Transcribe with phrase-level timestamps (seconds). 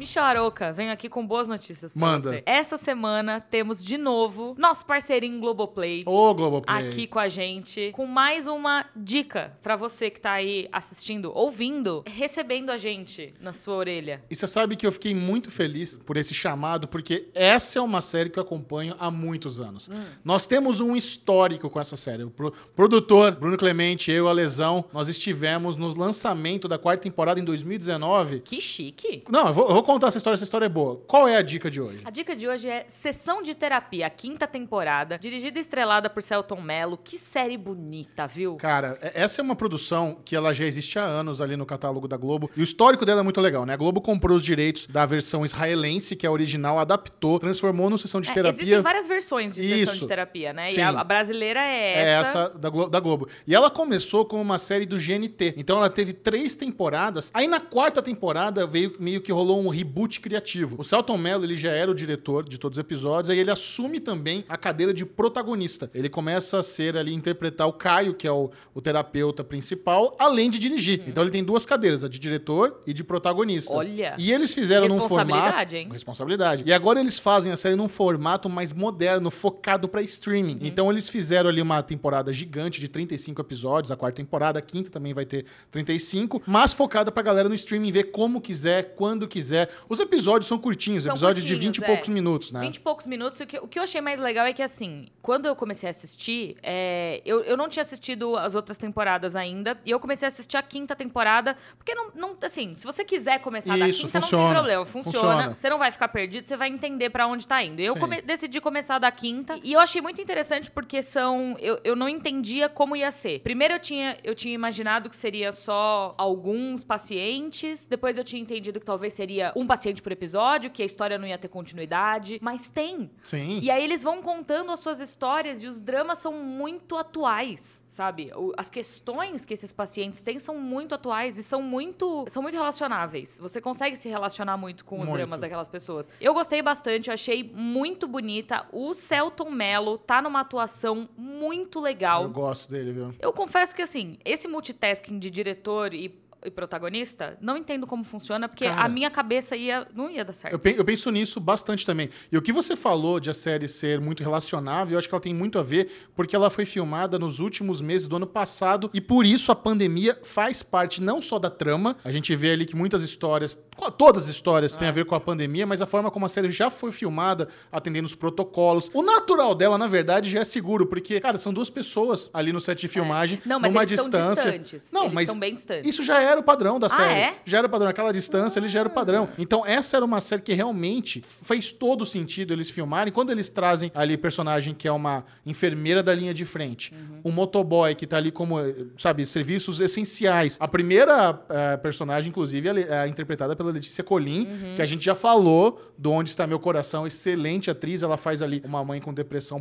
[0.00, 2.30] Michel Aroca, venho aqui com boas notícias pra Manda.
[2.30, 2.42] você.
[2.46, 6.04] Essa semana temos de novo nosso parceirinho Globoplay.
[6.06, 6.88] Ô, Globoplay.
[6.88, 12.02] Aqui com a gente, com mais uma dica pra você que tá aí assistindo, ouvindo,
[12.06, 14.24] recebendo a gente na sua orelha.
[14.30, 18.00] E você sabe que eu fiquei muito feliz por esse chamado, porque essa é uma
[18.00, 19.86] série que eu acompanho há muitos anos.
[19.92, 20.02] Hum.
[20.24, 22.24] Nós temos um histórico com essa série.
[22.24, 27.38] O pro- produtor, Bruno Clemente, eu, a Lesão, nós estivemos no lançamento da quarta temporada
[27.38, 28.40] em 2019.
[28.40, 29.24] Que chique!
[29.28, 31.02] Não, eu vou, eu vou contar essa história, essa história é boa.
[31.06, 32.00] Qual é a dica de hoje?
[32.04, 36.22] A dica de hoje é Sessão de Terapia, a quinta temporada, dirigida e estrelada por
[36.22, 36.96] Celton Mello.
[37.02, 38.56] Que série bonita, viu?
[38.56, 42.06] Cara, é- essa é uma produção que ela já existe há anos ali no catálogo
[42.06, 42.50] da Globo.
[42.56, 43.74] E o histórico dela é muito legal, né?
[43.74, 47.98] A Globo comprou os direitos da versão israelense, que é a original, adaptou, transformou no
[47.98, 48.60] sessão de É, terapia.
[48.62, 50.02] existem várias versões de sessão Isso.
[50.02, 50.66] de terapia, né?
[50.66, 50.80] Sim.
[50.80, 52.38] E a, brasileira é É essa.
[52.50, 53.28] essa da, Glo- da Globo.
[53.46, 55.54] E ela começou como uma série do GNT.
[55.56, 57.30] Então ela teve três temporadas.
[57.34, 60.76] Aí na quarta temporada veio meio que rolou um reboot criativo.
[60.78, 63.30] O Celton Mello, ele já era o diretor de todos os episódios.
[63.30, 65.90] Aí ele assume também a cadeira de protagonista.
[65.94, 70.50] Ele começa a ser ali, interpretar o Caio, que é o, o terapeuta principal, além
[70.50, 71.02] de dirigir.
[71.06, 73.72] Então ele tem duas cadeiras, a de diretor e de protagonista.
[73.72, 74.14] Olha.
[74.18, 75.30] E eles fizeram num formato...
[75.30, 75.88] Responsabilidade, hein?
[75.90, 76.64] Responsabilidade.
[76.66, 80.58] E agora eles fazem a série num formato mais moderno, focado pra streaming.
[80.62, 84.90] Então eles fizeram ali uma temporada gigante de 35 episódios, a quarta temporada, a quinta
[84.90, 89.69] também vai ter 35, mas focada pra galera no streaming ver como quiser, quando quiser.
[89.88, 91.86] Os episódios são curtinhos, São episódios de curtinhos, 20 e é.
[91.86, 92.60] poucos minutos, né?
[92.60, 93.40] 20 e poucos minutos.
[93.40, 95.90] O que, o que eu achei mais legal é que, assim, quando eu comecei a
[95.90, 99.78] assistir, é, eu, eu não tinha assistido as outras temporadas ainda.
[99.84, 101.56] E eu comecei a assistir a quinta temporada.
[101.76, 104.44] Porque, não, não assim, se você quiser começar da Isso, quinta, não funciona.
[104.44, 104.86] tem problema.
[104.86, 105.10] Funciona.
[105.20, 105.54] Funciona.
[105.58, 107.80] Você não vai ficar perdido, você vai entender pra onde tá indo.
[107.80, 109.58] Eu come- decidi começar da quinta.
[109.62, 111.56] E eu achei muito interessante porque são.
[111.58, 113.40] Eu, eu não entendia como ia ser.
[113.40, 117.86] Primeiro eu tinha, eu tinha imaginado que seria só alguns pacientes.
[117.86, 121.26] Depois eu tinha entendido que talvez seria um paciente por episódio, que a história não
[121.26, 122.38] ia ter continuidade.
[122.40, 123.10] Mas tem.
[123.22, 123.60] Sim.
[123.60, 128.30] E aí eles vão contando as suas histórias e os dramas são muito atuais, sabe?
[128.56, 133.38] As questões que esses pacientes têm são muito atuais e são muito, são muito relacionáveis.
[133.40, 135.16] Você consegue se relacionar muito com os Muito.
[135.16, 136.08] dramas daquelas pessoas.
[136.20, 138.66] Eu gostei bastante, eu achei muito bonita.
[138.72, 142.22] O Celton Mello tá numa atuação muito legal.
[142.22, 143.14] Eu gosto dele, viu?
[143.20, 148.48] Eu confesso que, assim, esse multitasking de diretor e, e protagonista, não entendo como funciona,
[148.48, 148.84] porque Cara.
[148.84, 150.54] a minha cabeça ia, não ia dar certo.
[150.54, 152.08] Eu, pe- eu penso nisso bastante também.
[152.32, 155.20] E o que você falou de a série ser muito relacionável, eu acho que ela
[155.20, 159.00] tem muito a ver, porque ela foi filmada nos últimos meses do ano passado, e
[159.00, 162.74] por isso a pandemia faz parte não só da trama, a gente vê ali que
[162.76, 163.58] muitas histórias,
[163.98, 166.50] todas as histórias têm a ver com a pandemia, mas a forma como a série
[166.50, 168.90] já foi filmada, atendendo os protocolos.
[168.94, 172.60] O natural dela, na verdade, já é seguro, porque, cara, são duas pessoas ali no
[172.60, 174.44] set de filmagem, Não, mas numa eles estão distância.
[174.58, 174.92] distantes.
[174.92, 175.88] Não, Eles mas estão bem distantes.
[175.88, 177.20] isso já era o padrão da Ah, série.
[177.20, 177.34] é?
[177.44, 177.88] Já era o padrão.
[177.90, 179.28] Aquela distância, ele já era o padrão.
[179.38, 183.12] Então, essa era uma série que realmente fez todo sentido eles filmarem.
[183.12, 187.20] Quando eles trazem ali personagem que é uma enfermeira da linha de frente, Uhum.
[187.26, 188.56] um motoboy que tá ali como,
[188.96, 190.56] sabe, serviços essenciais.
[190.60, 194.74] A primeira eh, personagem, inclusive, ela é interpretada pela Letícia Colim, Uhum.
[194.76, 197.06] que a gente já falou do Onde Está Meu Coração.
[197.06, 198.02] Excelente atriz.
[198.02, 199.60] Ela faz ali uma mãe com depressão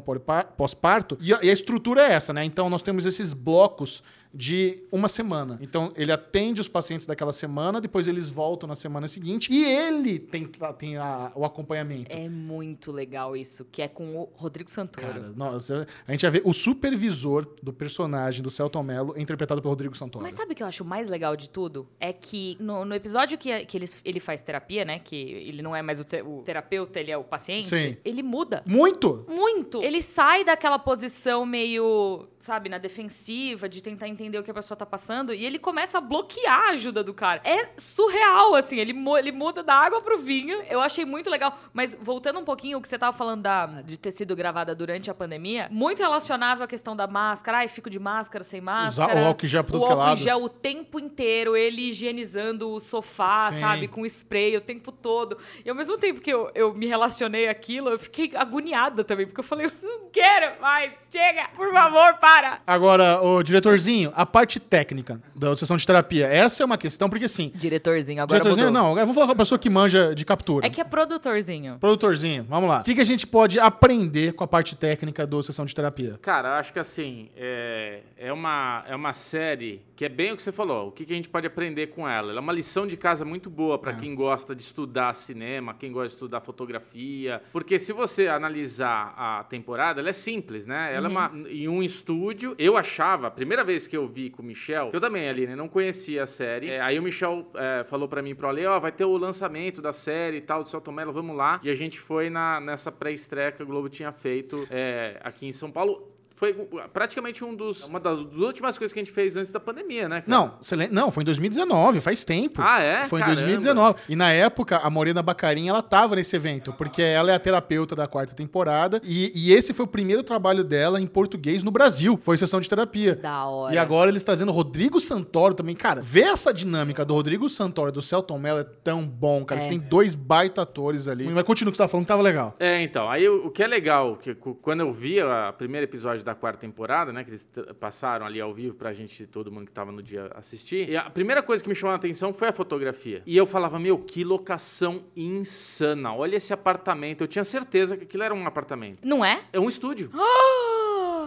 [0.57, 1.17] pós-parto.
[1.21, 2.43] E e a estrutura é essa, né?
[2.43, 4.03] Então, nós temos esses blocos
[4.33, 5.57] de uma semana.
[5.61, 10.19] Então, ele atende os pacientes daquela semana, depois eles voltam na semana seguinte e ele
[10.19, 10.45] tem,
[10.77, 12.15] tem a- o acompanhamento.
[12.15, 15.07] É muito legal isso, que é com o Rodrigo Santoro.
[15.07, 19.71] Cara, nossa, a gente vai ver o supervisor do personagem do Celton Mello, interpretado pelo
[19.71, 20.23] Rodrigo Santoro.
[20.23, 21.87] Mas sabe o que eu acho mais legal de tudo?
[21.99, 24.99] É que no, no episódio que, que eles, ele faz terapia, né?
[24.99, 27.67] Que ele não é mais o, te- o terapeuta, ele é o paciente.
[27.67, 27.97] Sim.
[28.05, 28.63] Ele muda.
[28.67, 29.25] Muito!
[29.27, 29.81] Muito.
[29.81, 34.77] Ele sai daquela posição meio, sabe, na defensiva, de tentar entender o que a pessoa
[34.77, 37.41] tá passando, e ele começa a bloquear a ajuda do cara.
[37.43, 38.77] É surreal, assim.
[38.77, 40.61] Ele, ele muda da água pro vinho.
[40.69, 41.57] Eu achei muito legal.
[41.73, 45.09] Mas voltando um pouquinho, o que você tava falando da, de ter sido gravada durante
[45.09, 47.59] a pandemia, muito relacionável à questão da máscara.
[47.59, 49.21] Ai, fico de máscara, sem máscara.
[49.21, 52.79] o álcool gel tudo O que é álcool gel o tempo inteiro, ele higienizando o
[52.79, 53.59] sofá, Sim.
[53.59, 55.37] sabe, com spray o tempo todo.
[55.63, 59.39] E ao mesmo tempo que eu, eu me relacionei àquilo, eu fiquei agoniada também, porque
[59.39, 62.61] eu falei, eu não quero mais, chega, por favor, para.
[62.65, 66.27] Agora, o diretorzinho, a parte técnica da sessão de terapia.
[66.27, 67.51] Essa é uma questão, porque assim.
[67.53, 68.83] Diretorzinho, agora diretorzinho, mudou.
[68.83, 70.65] não, eu vou falar com a pessoa que manja de captura.
[70.65, 71.77] É que é produtorzinho.
[71.79, 72.81] Produtorzinho, vamos lá.
[72.81, 76.17] O que, que a gente pode aprender com a parte técnica do sessão de terapia?
[76.21, 80.37] Cara, eu acho que assim, é, é, uma, é uma série que é bem o
[80.37, 80.87] que você falou.
[80.87, 82.31] O que, que a gente pode aprender com ela?
[82.31, 85.91] Ela é uma lição de casa muito boa para quem gosta de estudar cinema, quem
[85.91, 87.41] gosta de estudar fotografia.
[87.51, 90.93] Porque se você analisar a temporada, ela é simples, né?
[90.93, 92.55] Ela é uma, em um estúdio.
[92.57, 95.55] Eu achava, a primeira vez que eu vi com o Michel, que eu também, Aline,
[95.55, 96.69] não conhecia a série.
[96.69, 99.81] É, aí o Michel é, falou pra mim, pro Ale, ó, vai ter o lançamento
[99.81, 101.59] da série e tal, do Celton Mello, vamos lá.
[101.63, 105.51] E a gente foi na, nessa pré-estreia que o Globo tinha feito é, aqui em
[105.51, 106.53] São Paulo foi
[106.93, 110.07] praticamente um dos, uma das, das, últimas coisas que a gente fez antes da pandemia,
[110.07, 110.21] né?
[110.21, 110.25] Cara?
[110.25, 110.57] Não,
[110.89, 112.61] não, foi em 2019, faz tempo.
[112.61, 113.03] Ah, é?
[113.03, 113.41] Foi Caramba.
[113.41, 113.99] em 2019.
[114.07, 117.93] E na época, a Morena Bacarin, ela tava nesse evento, porque ela é a terapeuta
[117.93, 119.01] da quarta temporada.
[119.03, 122.17] E, e, esse foi o primeiro trabalho dela em português no Brasil.
[122.21, 123.17] Foi sessão de terapia.
[123.17, 123.75] Da hora.
[123.75, 125.75] E agora eles trazendo o Rodrigo Santoro também.
[125.75, 129.59] Cara, ver essa dinâmica do Rodrigo Santoro e do Celton Mello é tão bom, cara.
[129.59, 129.63] É.
[129.65, 131.27] Você tem dois baita atores ali.
[131.27, 132.55] Mas continua o que você tava falando, tava legal.
[132.61, 133.09] É, então.
[133.09, 136.59] Aí o, o que é legal, que quando eu vi o primeiro episódio da quarta
[136.59, 137.23] temporada, né?
[137.23, 137.49] Que eles
[137.79, 140.89] passaram ali ao vivo pra gente, todo mundo que tava no dia assistir.
[140.89, 143.21] E a primeira coisa que me chamou a atenção foi a fotografia.
[143.25, 146.13] E eu falava, meu, que locação insana.
[146.13, 147.21] Olha esse apartamento.
[147.23, 148.99] Eu tinha certeza que aquilo era um apartamento.
[149.03, 149.43] Não é?
[149.51, 150.11] É um estúdio.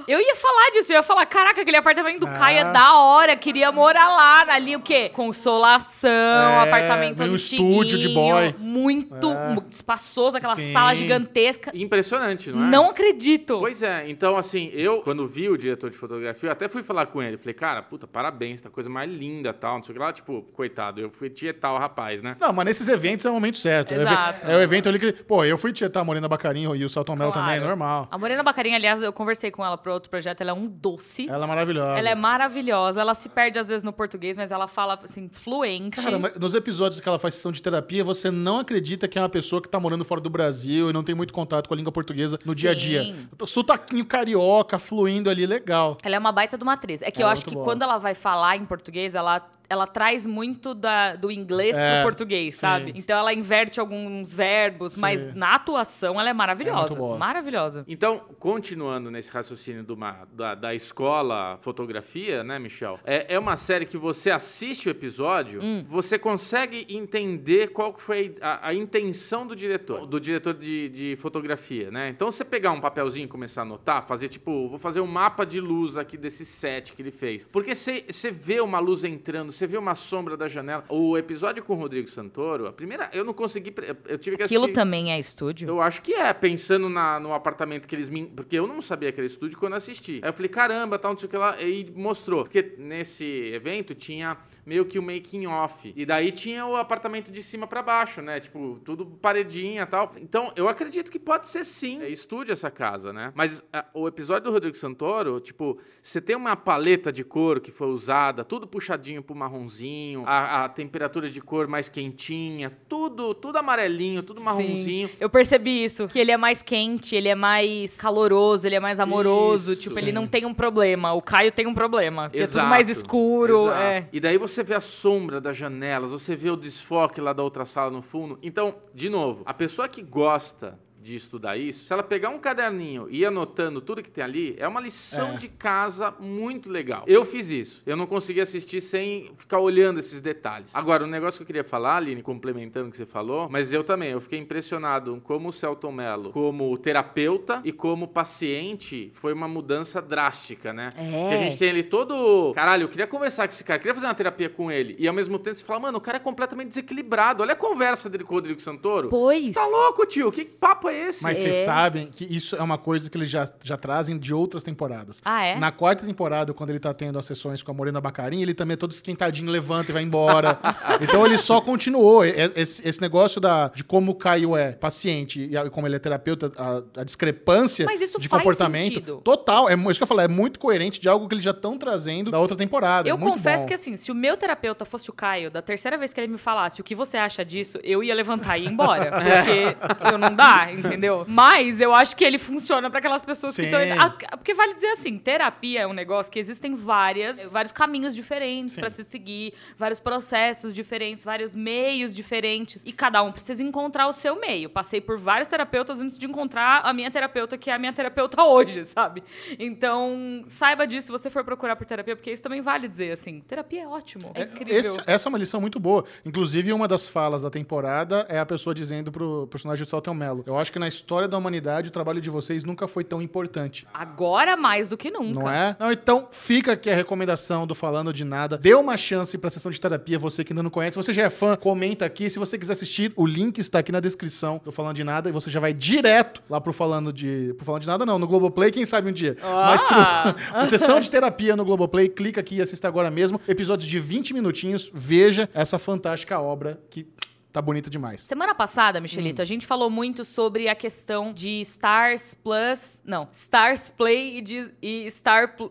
[0.07, 2.33] Eu ia falar disso, eu ia falar, caraca, aquele apartamento do ah.
[2.33, 5.09] Caio é da hora, queria morar lá, ali o quê?
[5.09, 8.55] Consolação, é, apartamento um estúdio de boy.
[8.59, 9.57] Muito é.
[9.71, 10.73] espaçoso, aquela Sim.
[10.73, 11.71] sala gigantesca.
[11.75, 12.69] Impressionante, não é?
[12.69, 13.59] Não acredito.
[13.59, 17.07] Pois é, então assim, eu, quando vi o diretor de fotografia, eu até fui falar
[17.07, 20.01] com ele, falei, cara, puta, parabéns, tá coisa mais linda tal, não sei o que
[20.01, 22.37] lá, tipo, coitado, eu fui tietar o rapaz, né?
[22.41, 23.95] Não, mas nesses eventos é o momento certo.
[23.95, 24.47] Exato.
[24.47, 27.17] É o evento ali que, pô, eu fui tietar a Morena Bacarinho e o Celton
[27.17, 27.33] claro.
[27.33, 28.09] Mel também, normal.
[28.11, 31.29] A Morena Bacarinho, aliás, eu conversei com ela pro outro projeto, ela é um doce.
[31.29, 31.99] Ela é maravilhosa.
[31.99, 33.01] Ela é maravilhosa.
[33.01, 35.97] Ela se perde às vezes no português, mas ela fala assim, fluente.
[36.03, 39.29] Cara, nos episódios que ela faz sessão de terapia, você não acredita que é uma
[39.29, 41.93] pessoa que tá morando fora do Brasil e não tem muito contato com a língua
[41.93, 42.61] portuguesa no Sim.
[42.61, 43.15] dia a dia.
[43.47, 45.97] Sotaquinho carioca, fluindo ali, legal.
[46.03, 47.03] Ela é uma baita de uma atriz.
[47.03, 47.65] É que ela eu é acho que boa.
[47.65, 49.43] quando ela vai falar em português, ela
[49.73, 52.61] ela traz muito da, do inglês é, pro português, sim.
[52.61, 52.93] sabe?
[52.95, 55.01] Então ela inverte alguns verbos, sim.
[55.01, 56.95] mas na atuação ela é maravilhosa.
[56.95, 57.85] É maravilhosa.
[57.89, 59.97] Então, continuando nesse raciocínio do,
[60.33, 63.01] da, da escola fotografia, né, Michel?
[63.05, 65.85] É, é uma série que você assiste o episódio, hum.
[65.89, 71.91] você consegue entender qual foi a, a, intenção do diretor, do diretor de, de fotografia,
[71.91, 72.11] né?
[72.11, 75.47] Então, você pegar um papelzinho e começar a anotar, fazer tipo, vou fazer um mapa
[75.47, 77.47] de luz aqui desse set que ele fez.
[77.51, 80.85] Porque você vê uma luz entrando, você vê uma sombra da janela.
[80.89, 83.73] O episódio com o Rodrigo Santoro, a primeira, eu não consegui,
[84.09, 85.69] eu tive que Aquilo também é estúdio?
[85.69, 88.27] Eu acho que é, pensando na, no apartamento que eles me...
[88.27, 90.21] Porque eu não sabia que era estúdio quando assisti.
[90.23, 92.43] Aí eu falei, caramba, tal, não sei o que lá, e mostrou.
[92.43, 94.37] Porque nesse evento tinha
[94.67, 95.93] meio que o making off.
[95.95, 98.41] E daí tinha o apartamento de cima para baixo, né?
[98.41, 100.13] Tipo, tudo paredinha e tal.
[100.17, 103.33] Então, eu acredito que pode ser sim é estúdio essa casa, né?
[103.35, 107.71] Mas a, o episódio do Rodrigo Santoro, tipo, você tem uma paleta de cor que
[107.71, 113.59] foi usada, tudo puxadinho pro marronzinho, a, a, temperatura de cor mais quentinha, tudo, tudo
[113.59, 115.09] amarelinho, tudo marronzinho.
[115.09, 115.15] Sim.
[115.21, 118.99] Eu percebi isso, que ele é mais quente, ele é mais caloroso, ele é mais
[118.99, 120.01] amoroso, isso, tipo, sim.
[120.01, 121.13] ele não tem um problema.
[121.13, 123.71] O Caio tem um problema, porque exato, é tudo mais escuro.
[123.71, 124.09] É.
[124.13, 127.65] E daí você vê a sombra das janelas, você vê o desfoque lá da outra
[127.65, 128.39] sala no fundo.
[128.43, 133.09] Então, de novo, a pessoa que gosta de estudar isso, se ela pegar um caderninho
[133.11, 135.37] e ir anotando tudo que tem ali, é uma lição é.
[135.37, 137.05] de casa muito legal.
[137.07, 137.83] Eu fiz isso.
[137.85, 140.71] Eu não consegui assistir sem ficar olhando esses detalhes.
[140.75, 143.73] Agora, o um negócio que eu queria falar, Aline, complementando o que você falou, mas
[143.73, 149.33] eu também, eu fiquei impressionado como o Celton Mello, como terapeuta e como paciente, foi
[149.33, 150.91] uma mudança drástica, né?
[150.97, 151.29] É.
[151.29, 152.53] Que a gente tem ali todo.
[152.55, 154.95] Caralho, eu queria conversar com esse cara, queria fazer uma terapia com ele.
[154.99, 157.43] E ao mesmo tempo você fala, mano, o cara é completamente desequilibrado.
[157.43, 159.09] Olha a conversa dele com o Rodrigo Santoro.
[159.09, 159.49] Pois.
[159.49, 160.31] Você tá louco, tio?
[160.31, 161.23] Que papo é é esse?
[161.23, 161.41] Mas é.
[161.41, 165.21] vocês sabem que isso é uma coisa que eles já, já trazem de outras temporadas.
[165.25, 165.59] Ah, é?
[165.59, 168.75] Na quarta temporada, quando ele tá tendo as sessões com a Morena Bacarin, ele também
[168.75, 170.59] é todo esquentadinho, levanta e vai embora.
[171.01, 172.25] então ele só continuou.
[172.25, 176.53] Esse, esse, negócio da, de como o Caio é paciente e como ele é terapeuta,
[176.57, 177.87] a, a discrepância
[178.19, 178.95] de comportamento.
[178.95, 179.21] Sentido.
[179.25, 179.69] Total.
[179.69, 182.31] É isso que eu falo, é muito coerente de algo que eles já estão trazendo
[182.31, 183.09] da outra temporada.
[183.09, 183.69] Eu é confesso bom.
[183.69, 186.39] que assim, se o meu terapeuta fosse o Caio, da terceira vez que ele me
[186.39, 189.13] falasse o que você acha disso, eu ia levantar e ir embora.
[189.13, 191.25] Porque eu não dá, entendeu?
[191.29, 193.63] Mas eu acho que ele funciona para aquelas pessoas Sim.
[193.63, 194.11] que estão.
[194.39, 198.91] Porque vale dizer assim, terapia é um negócio que existem várias, vários caminhos diferentes para
[198.91, 202.85] se seguir, vários processos diferentes, vários meios diferentes.
[202.85, 204.69] E cada um precisa encontrar o seu meio.
[204.69, 208.43] Passei por vários terapeutas antes de encontrar a minha terapeuta, que é a minha terapeuta
[208.45, 209.23] hoje, sabe?
[209.59, 213.41] Então, saiba disso se você for procurar por terapia, porque isso também vale dizer assim:
[213.41, 214.33] terapia é ótimo.
[214.35, 214.77] É, é incrível.
[214.77, 216.05] Esse, essa é uma lição muito boa.
[216.25, 220.43] Inclusive, uma das falas da temporada é a pessoa dizendo pro personagem do Salton Mello.
[220.47, 223.21] Eu acho acho que na história da humanidade o trabalho de vocês nunca foi tão
[223.21, 223.87] importante.
[223.93, 225.41] Agora mais do que nunca.
[225.41, 225.77] Não é?
[225.79, 228.57] Não, então fica aqui a recomendação do Falando de Nada.
[228.57, 230.95] Dê uma chance pra sessão de terapia, você que ainda não conhece.
[230.95, 232.31] Se você já é fã, comenta aqui.
[232.31, 235.33] Se você quiser assistir, o link está aqui na descrição do Falando de Nada e
[235.33, 237.53] você já vai direto lá pro Falando de.
[237.57, 239.37] Pro Falando de Nada, não, no Globoplay, quem sabe um dia.
[239.43, 239.67] Ah!
[239.67, 243.39] Mas pro, pro sessão de terapia no Globoplay, clica aqui e assista agora mesmo.
[243.47, 244.91] Episódios de 20 minutinhos.
[244.95, 247.07] Veja essa fantástica obra que
[247.53, 248.23] tá bonita demais.
[248.23, 249.45] Semana passada, Michelito, Hum.
[249.45, 253.03] a gente falou muito sobre a questão de Stars Plus.
[253.05, 255.55] Não, Stars Play e, Dis- e Star.
[255.57, 255.71] Pl-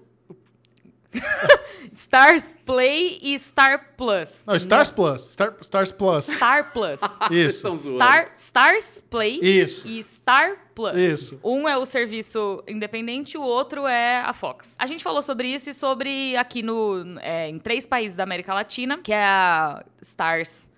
[1.91, 4.43] Stars Play e Star Plus.
[4.47, 4.93] Não, Stars Nossa.
[4.93, 5.21] Plus.
[5.33, 6.25] Star- Stars Plus.
[6.25, 6.99] Star Plus.
[7.29, 7.73] Isso.
[7.75, 9.85] Star, Stars Play Isso.
[9.87, 10.95] e Star Plus.
[10.95, 11.39] Isso.
[11.43, 14.75] Um é o serviço independente, o outro é a Fox.
[14.79, 18.53] A gente falou sobre isso e sobre aqui no, é, em três países da América
[18.53, 20.69] Latina, que é a Stars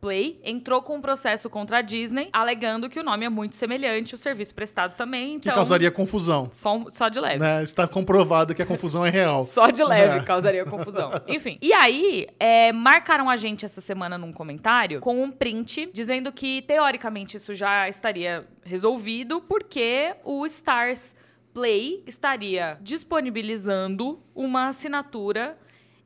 [0.00, 4.14] Play, entrou com um processo contra a Disney, alegando que o nome é muito semelhante,
[4.14, 5.54] o serviço prestado também, Que então...
[5.54, 6.48] causaria confusão.
[6.52, 7.38] Só, só de leve.
[7.38, 7.62] Né?
[7.62, 9.42] Está comprovado que a confusão é real.
[9.42, 10.22] Só de leve É.
[10.22, 11.10] causaria confusão.
[11.28, 11.58] Enfim.
[11.60, 16.62] E aí, é, marcaram a gente essa semana num comentário com um print dizendo que,
[16.62, 21.14] teoricamente, isso já estaria resolvido, porque o Stars
[21.52, 25.58] Play estaria disponibilizando uma assinatura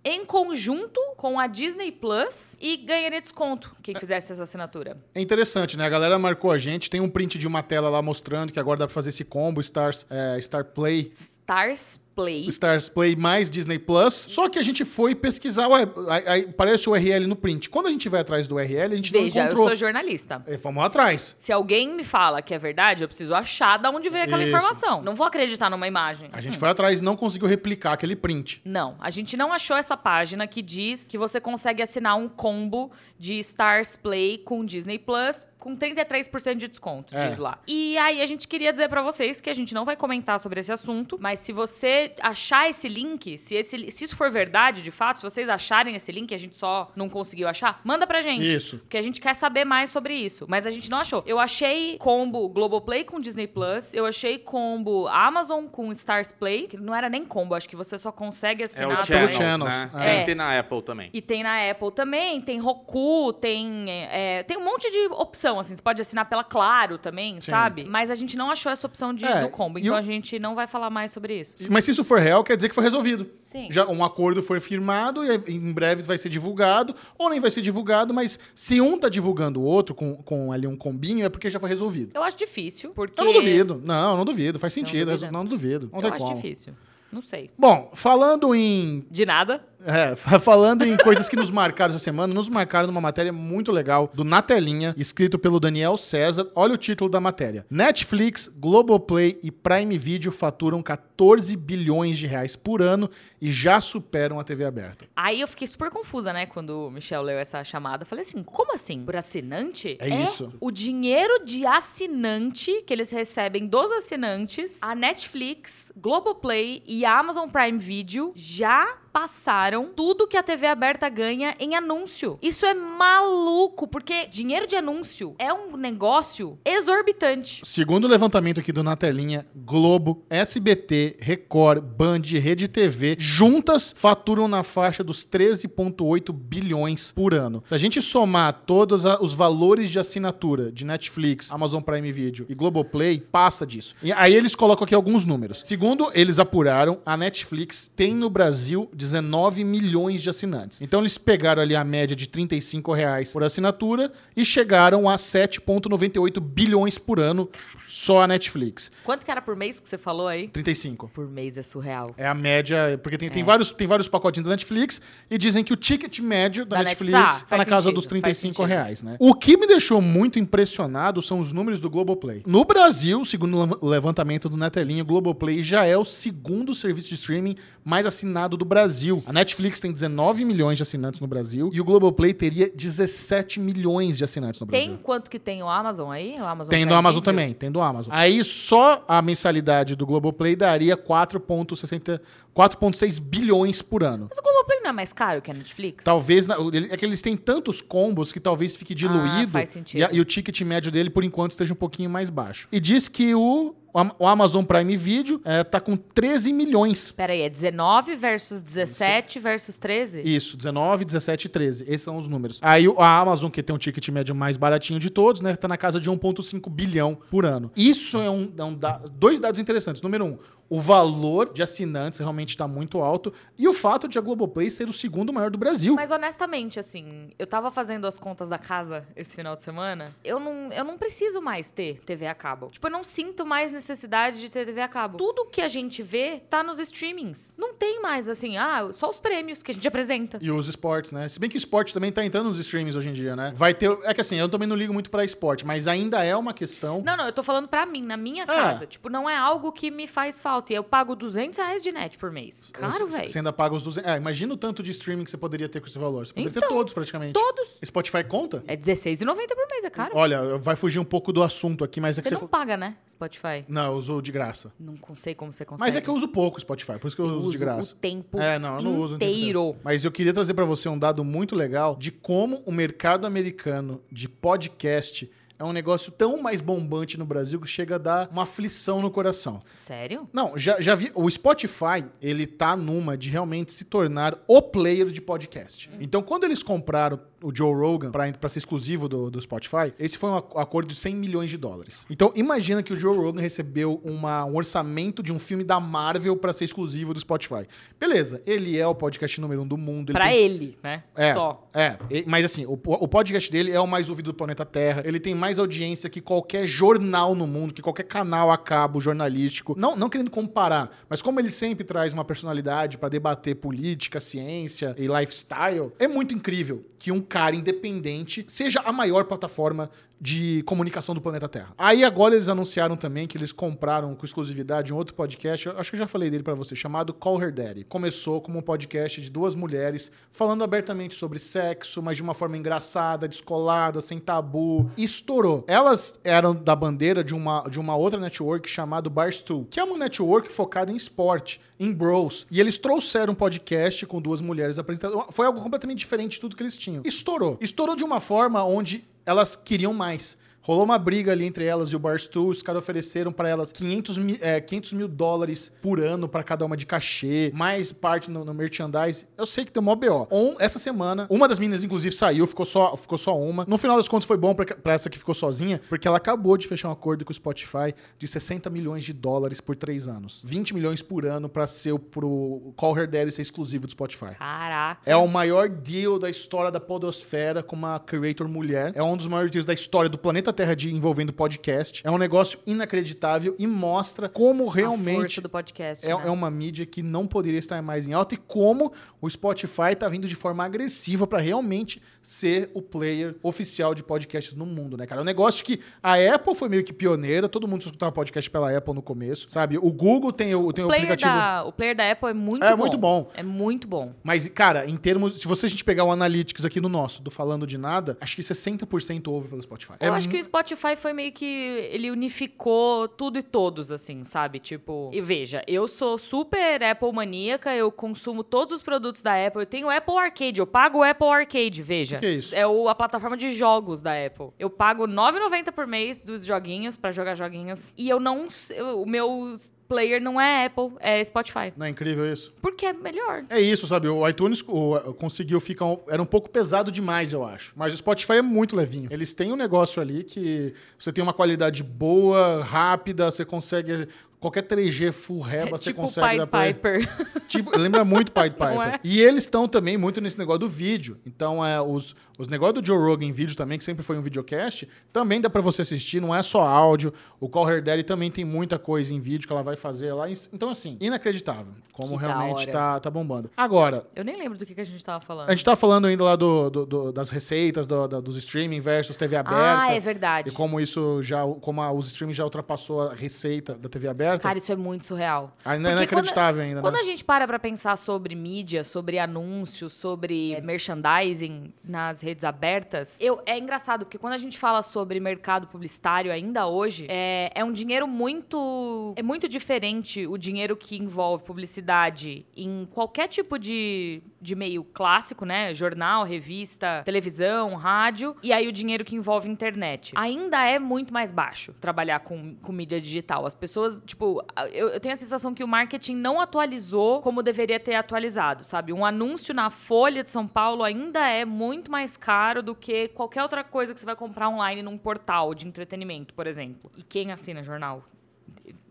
[0.05, 4.99] em conjunto com a Disney Plus e ganharia desconto quem fizesse essa assinatura.
[5.15, 5.87] É interessante, né?
[5.87, 8.79] A galera marcou a gente, tem um print de uma tela lá mostrando que agora
[8.79, 11.11] dá pra fazer esse combo Stars, é, Star Play,
[11.45, 12.47] Stars Play.
[12.49, 14.15] Stars Play mais Disney Plus.
[14.15, 17.69] Só que a gente foi pesquisar, ué, aí- aí parece o URL no print.
[17.69, 19.67] Quando a gente vai atrás do URL, a gente Veja, não eu encontrou.
[19.67, 20.43] sou jornalista.
[20.47, 21.35] É, Fomos atrás.
[21.37, 24.57] Se alguém me fala que é verdade, eu preciso achar de onde veio aquela Isso.
[24.57, 25.03] informação.
[25.03, 26.31] Não vou acreditar numa imagem.
[26.33, 28.63] A gente foi atrás e não conseguiu replicar aquele print.
[28.65, 32.91] Não, a gente não achou essa página que diz que você consegue assinar um combo
[33.19, 37.29] de Stars Play com Disney Plus com 33% de desconto, É.
[37.29, 37.59] diz lá.
[37.67, 40.61] E aí a gente queria dizer pra vocês que a gente não vai comentar sobre
[40.61, 44.91] esse assunto, mas se você achar esse link, se, esse, se isso for verdade, de
[44.91, 48.45] fato, se vocês acharem esse link a gente só não conseguiu achar, manda pra gente.
[48.45, 48.79] Isso.
[48.79, 50.45] Porque a gente quer saber mais sobre isso.
[50.49, 51.23] Mas a gente não achou.
[51.27, 53.95] Eu achei combo Globoplay com Disney Plus.
[53.95, 56.67] Eu achei combo Amazon com Stars Play.
[56.67, 59.33] Que não era nem combo, acho que você só consegue É assinar o também.
[59.33, 59.91] Channels, Channels, né?
[59.95, 60.17] é.
[60.17, 61.11] Tem, tem na Apple também.
[61.13, 63.87] E tem na Apple também, tem Roku, tem.
[63.89, 65.75] é, tem um monte de opção, assim.
[65.75, 67.51] Você pode assinar pela Claro também, Sim.
[67.51, 67.85] sabe?
[67.85, 69.79] Mas a gente não achou essa opção de, É, do combo.
[69.79, 71.55] Então o- a gente não vai falar mais sobre isso.
[71.71, 73.27] Mas se isso for real, quer dizer que foi resolvido.
[73.41, 73.69] Sim.
[73.71, 77.61] Já um acordo foi firmado e em breve vai ser divulgado, ou nem vai ser
[77.63, 81.51] divulgado, mas se um tá divulgando o outro com, com ali um combinho, é porque
[81.51, 82.13] já foi resolvido.
[82.15, 83.21] Eu acho difícil, porque.
[83.21, 83.81] Eu não duvido.
[83.85, 84.59] Não, eu não duvido.
[84.59, 85.17] Faz sentido.
[85.21, 85.89] Não, não duvido.
[85.93, 86.35] Não Eu tem acho como.
[86.37, 86.75] difícil.
[87.13, 87.49] Não sei.
[87.57, 89.65] Bom, falando em De nada.
[89.87, 93.71] É, fa- falando em coisas que nos marcaram essa semana, nos marcaram numa matéria muito
[93.71, 96.51] legal do Na Telinha, escrito pelo Daniel César.
[96.55, 97.67] Olha o título da matéria.
[97.71, 103.11] Netflix, Globoplay e Prime Video faturam 14 bilhões de reais por ano
[103.41, 105.07] e já superam a TV aberta.
[105.15, 108.05] Aí eu fiquei super confusa, né, quando o Michel leu essa chamada.
[108.05, 109.05] Falei assim, como assim?
[109.05, 109.97] Por assinante?
[110.01, 110.53] É isso.
[110.61, 117.49] O dinheiro de assinante que eles recebem dos assinantes, a Netflix, Globoplay e a Amazon
[117.49, 122.39] Prime Video já passaram tudo que a TV aberta ganha em anúncio.
[122.41, 127.63] Isso é maluco, porque dinheiro de anúncio é um negócio exorbitante.
[127.65, 134.47] Segundo o levantamento aqui do Na Telinha, Globo, SBT, Record, Band, Rede TV, juntas faturam
[134.47, 137.63] na faixa dos 13,8 bilhões por ano.
[137.67, 142.55] Se a gente somar todos os valores de assinatura de Netflix, Amazon Prime Video e
[142.55, 143.95] Globoplay, passa disso.
[144.03, 145.63] E aí eles colocam aqui alguns números.
[145.65, 150.81] Segundo eles apuraram, a Netflix tem no Brasil 19 milhões de assinantes.
[150.81, 156.41] Então eles pegaram ali a média de 35 reais por assinatura e chegaram a 7,98
[156.41, 157.49] bilhões por ano
[157.87, 158.91] só a Netflix.
[159.05, 160.49] Quanto que era por mês que você falou aí?
[160.49, 161.09] 35.
[161.13, 162.11] Por mês é surreal.
[162.17, 163.45] É a média, porque tem, tem, É.
[163.45, 167.13] vários, tem vários pacotinhos da Netflix e dizem que o ticket médio da Da Netflix
[167.13, 168.69] Netflix, tá faz na casa sentido, dos faz 35 sentido.
[168.69, 169.17] reais, né?
[169.21, 172.43] O que me deixou muito impressionado são os números do Globoplay.
[172.47, 177.15] No Brasil, segundo o levantamento do Netelinho, o Globoplay já é o segundo serviço de
[177.15, 177.55] streaming
[177.85, 179.23] mais assinado do Brasil.
[179.27, 184.19] A Netflix tem 19 milhões de assinantes no Brasil e o Globoplay teria 17 milhões
[184.19, 184.89] de assinantes no Brasil.
[184.89, 186.37] Tem quanto que tem o Amazon aí?
[186.39, 188.13] O Amazon Tem do Amazon também, tem do Amazon.
[188.15, 192.21] Aí só a mensalidade do Globoplay daria 4,60
[192.55, 194.29] 4,6 bilhões por ano.
[194.31, 196.05] Mas o Globoplay não é mais caro que a Netflix?
[196.05, 196.47] Talvez.
[196.91, 199.25] É que eles têm tantos combos que talvez fique diluído.
[199.27, 199.99] Ah, faz sentido.
[200.01, 202.69] E, a- e o ticket médio dele, por enquanto, esteja um pouquinho mais baixo.
[202.71, 203.75] E diz que o.
[203.93, 207.13] O Am- O Amazon Prime Video é, tá com 13 milhões.
[207.13, 210.21] Pera aí, é 19 versus 17 versus 13?
[210.23, 211.85] Isso, 19, 17 e 13.
[211.85, 212.59] Esses são os números.
[212.61, 215.55] Aí a Amazon, que tem um ticket médio mais baratinho de todos, né?
[215.55, 217.71] Tá na casa de 1,5 bilhão por ano.
[217.77, 220.03] Isso é um, é um da- dois dados interessantes.
[220.03, 223.33] Número um, o valor de assinantes realmente está muito alto.
[223.59, 225.95] E o fato de a Globoplay ser o segundo maior do Brasil.
[225.95, 230.15] Mas honestamente, assim, eu tava fazendo as contas da casa esse final de semana.
[230.25, 232.69] Eu não, eu não preciso mais ter TV a cabo.
[232.69, 235.19] Tipo, eu não sinto mais necessidade de ter TV a cabo.
[235.19, 237.55] Tudo que a gente vê tá nos streamings.
[237.59, 240.39] Não tem mais, assim, ah, só os prêmios que a gente apresenta.
[240.41, 241.29] E os esportes, né?
[241.29, 243.53] Se bem que o esporte também tá entrando nos streamings hoje em dia, né?
[243.55, 243.91] Vai ter.
[244.05, 247.03] É que assim, eu também não ligo muito pra esporte, mas ainda é uma questão.
[247.05, 248.47] Não, não, eu tô falando pra mim, na minha Ah.
[248.47, 248.87] casa.
[248.87, 250.54] Tipo, não é algo que me faz falta.
[250.71, 252.71] E eu pago 200 reais de net por mês.
[252.73, 253.29] Caro, Você- velho.
[253.29, 254.11] Você ainda paga os 200.
[254.11, 256.27] É, imagina o tanto de streaming que você poderia ter com esse valor.
[256.27, 257.33] Você poderia ter Então, todos, praticamente.
[257.33, 257.79] Todos.
[257.85, 258.63] Spotify conta?
[258.67, 260.13] É R$16,90 por mês, é caro.
[260.15, 262.43] Olha, vai fugir um pouco do assunto aqui, mas é que Você você.
[262.43, 263.65] não paga, né, Spotify?
[263.69, 264.73] Não, eu uso de graça.
[264.79, 265.87] Não sei como você consegue.
[265.89, 267.59] Mas é que eu uso pouco Spotify, por isso que eu, Eu uso de uso
[267.59, 267.95] graça.
[267.95, 269.77] o tempo É, não, eu não uso o tempo inteiro.
[269.83, 274.01] Mas eu queria trazer pra você um dado muito legal de como o mercado americano
[274.11, 275.31] de podcast
[275.67, 279.11] é um negócio tão mais bombante no Brasil que chega a dar uma aflição no
[279.11, 279.59] coração.
[279.71, 280.29] Sério?
[280.33, 281.11] Não, já, já vi.
[281.15, 285.91] O Spotify, ele tá numa de realmente se tornar o player de podcast.
[286.01, 290.17] Então, quando eles compraram o Joe Rogan pra, pra ser exclusivo do, do Spotify, esse
[290.17, 292.07] foi um ac- acordo de 100 milhões de dólares.
[292.09, 296.37] Então, imagina que o Joe Rogan recebeu uma- um orçamento de um filme da Marvel
[296.37, 297.67] pra ser exclusivo do Spotify.
[298.01, 300.11] Beleza, ele é o podcast número um do mundo.
[300.11, 301.05] ele Pra tem- ele, né?
[301.15, 301.69] é, Tó.
[301.75, 301.99] é.
[302.27, 305.03] Mas assim, o, o podcast dele é o mais ouvido do planeta Terra.
[305.05, 309.75] Ele tem mais audiência que qualquer jornal no mundo, que qualquer canal a cabo jornalístico.
[309.79, 314.95] Não, não querendo comparar, mas como ele sempre traz uma personalidade pra debater política, ciência
[314.99, 319.91] e lifestyle, é muito incrível que um cara independente seja a maior plataforma
[320.25, 321.75] de comunicação do planeta Terra.
[321.77, 325.97] Aí agora eles anunciaram também que eles compraram com exclusividade um outro podcast, acho que
[325.97, 327.85] eu já falei dele pra você, chamado Call Her Daddy.
[327.85, 332.57] Começou como um podcast de duas mulheres falando abertamente sobre sexo, mas de uma forma
[332.57, 334.91] engraçada, descolada, sem tabu.
[334.97, 335.63] E estourou.
[335.69, 339.99] Elas eram da bandeira de uma, de uma outra network chamada Barstool, que é uma
[339.99, 342.47] network focada em esporte, em bros.
[342.51, 345.27] E eles trouxeram um podcast com duas mulheres apresentadoras.
[345.33, 347.03] Foi algo completamente diferente de tudo que eles tinham.
[347.05, 347.59] Estourou.
[347.61, 350.37] Estourou de uma forma onde elas queriam mais.
[350.67, 352.49] Rolou uma briga ali entre elas e o Barstool.
[352.49, 356.65] Os caras ofereceram pra elas 500 mil, é, 500 mil dólares por ano pra cada
[356.65, 359.27] uma de cachê, mais parte no, no merchandise.
[359.37, 360.27] Eu sei que tem mó BO.
[360.31, 363.67] On, essa semana, uma das meninas, inclusive, saiu, ficou só, ficou só uma.
[363.69, 366.57] No final das contas, foi bom pra, pra essa que ficou sozinha, porque ela acabou
[366.57, 370.41] de fechar um acordo com o Spotify de 60 milhões de dólares por três anos.
[370.47, 374.35] 20 milhões por ano pra ser o- pro Call Her Daddy ser exclusivo do Spotify.
[374.39, 375.01] Caraca.
[375.05, 378.93] É o maior deal da história da podosfera com uma creator mulher.
[378.95, 382.01] É um dos maiores deals da história do planeta Terra de envolvendo podcast.
[382.05, 386.07] É um negócio inacreditável e mostra como A realmente força do podcast.
[386.07, 386.23] é, né?
[386.27, 390.09] é uma mídia que não poderia estar mais em alta e como o Spotify tá
[390.09, 395.07] vindo de forma agressiva para realmente ser o player oficial de podcasts no mundo, né,
[395.07, 395.21] cara?
[395.21, 398.75] É um negócio que a Apple foi meio que pioneira, todo mundo escutava podcast pela
[398.77, 399.77] Apple no começo, sabe?
[399.77, 401.33] O Google tem o, tem o, O aplicativo.
[401.33, 402.77] da, o player da Apple é muito É bom.
[402.77, 403.31] muito bom.
[403.35, 404.15] É muito bom.
[404.23, 405.41] Mas, cara, em termos.
[405.41, 408.37] Se você a gente pegar o Analytics aqui no nosso, do Falando de Nada, acho
[408.37, 409.95] que 60% ouve pelo Spotify.
[410.01, 411.45] Eu É acho que Spotify foi meio que.
[411.91, 414.59] Ele unificou tudo e todos, assim, sabe?
[414.59, 415.11] Tipo.
[415.13, 419.63] E veja, eu sou super Apple maníaca, eu consumo todos os produtos da Apple.
[419.63, 422.17] Eu tenho o Apple Arcade, eu pago o Apple Arcade, veja.
[422.17, 422.55] O que é isso?
[422.55, 424.49] É o- a plataforma de jogos da Apple.
[424.59, 427.93] Eu pago R$ 9,90 por mês dos joguinhos, pra jogar joguinhos.
[427.97, 428.47] E eu não.
[428.71, 429.55] eu- o meu
[429.89, 431.73] player não é Apple, é Spotify.
[431.77, 432.53] Não é incrível isso?
[432.63, 433.45] Porque é melhor.
[433.51, 434.09] É isso, sabe?
[434.09, 435.87] O iTunes o, conseguiu ficar.
[435.87, 437.73] um- era um pouco pesado demais, eu acho.
[437.77, 439.09] Mas o Spotify é muito levinho.
[439.11, 444.09] Eles têm um negócio ali que você tem uma qualidade boa, rápida, você consegue.
[444.45, 447.09] Qualquer 3G full reba, É você tipo consegue Pied dar Piper.
[447.49, 448.81] Tipo, lembra muito Pied Piper.
[448.95, 449.01] é?
[449.05, 451.19] E eles estão também muito nesse negócio do vídeo.
[451.25, 454.21] Então, é, os, os negócios do Joe Rogan em vídeo também, que sempre foi um
[454.21, 457.13] videocast, também dá pra você assistir, não é só áudio.
[457.39, 460.27] O Call Her Daddy também tem muita coisa em vídeo que ela vai fazer lá.
[460.53, 463.49] Então, assim, inacreditável como Que realmente tá, tá bombando.
[463.57, 465.49] Agora, Eu nem lembro do que, que a gente tava falando.
[465.49, 468.81] a gente tá falando ainda lá do, do- do- das receitas, do- da- dos streaming
[468.81, 469.83] versus TV aberta.
[469.83, 470.49] Ah, é verdade.
[470.49, 474.34] E como isso já, como a- os streaming já ultrapassou a receita da TV aberta.
[474.43, 475.53] Cara, isso é muito surreal.
[475.65, 477.01] ainda é Porque inacreditável ainda, Quando né?
[477.01, 483.43] a gente para pra pensar sobre mídia, sobre anúncios, sobre merchandising nas redes abertas, eu,
[483.47, 487.73] é engraçado, porque quando a gente fala sobre mercado publicitário ainda hoje, é, é um
[487.73, 489.15] dinheiro muito.
[489.17, 495.45] É muito diferente o dinheiro que envolve publicidade em qualquer tipo de, de meio clássico,
[495.45, 495.75] né?
[495.75, 500.13] Jornal, revista, televisão, rádio, e aí o dinheiro que envolve internet.
[500.15, 503.47] Ainda é muito mais baixo trabalhar com, com mídia digital.
[503.47, 507.81] As pessoas, tipo, eu, eu tenho a sensação que o marketing não atualizou como deveria
[507.81, 508.93] ter atualizado, sabe?
[508.93, 513.43] Um anúncio na Folha de São Paulo ainda é muito mais caro do que qualquer
[513.43, 516.91] outra coisa que você vai comprar online num portal de entretenimento, por exemplo.
[516.97, 518.05] E quem assina jornal?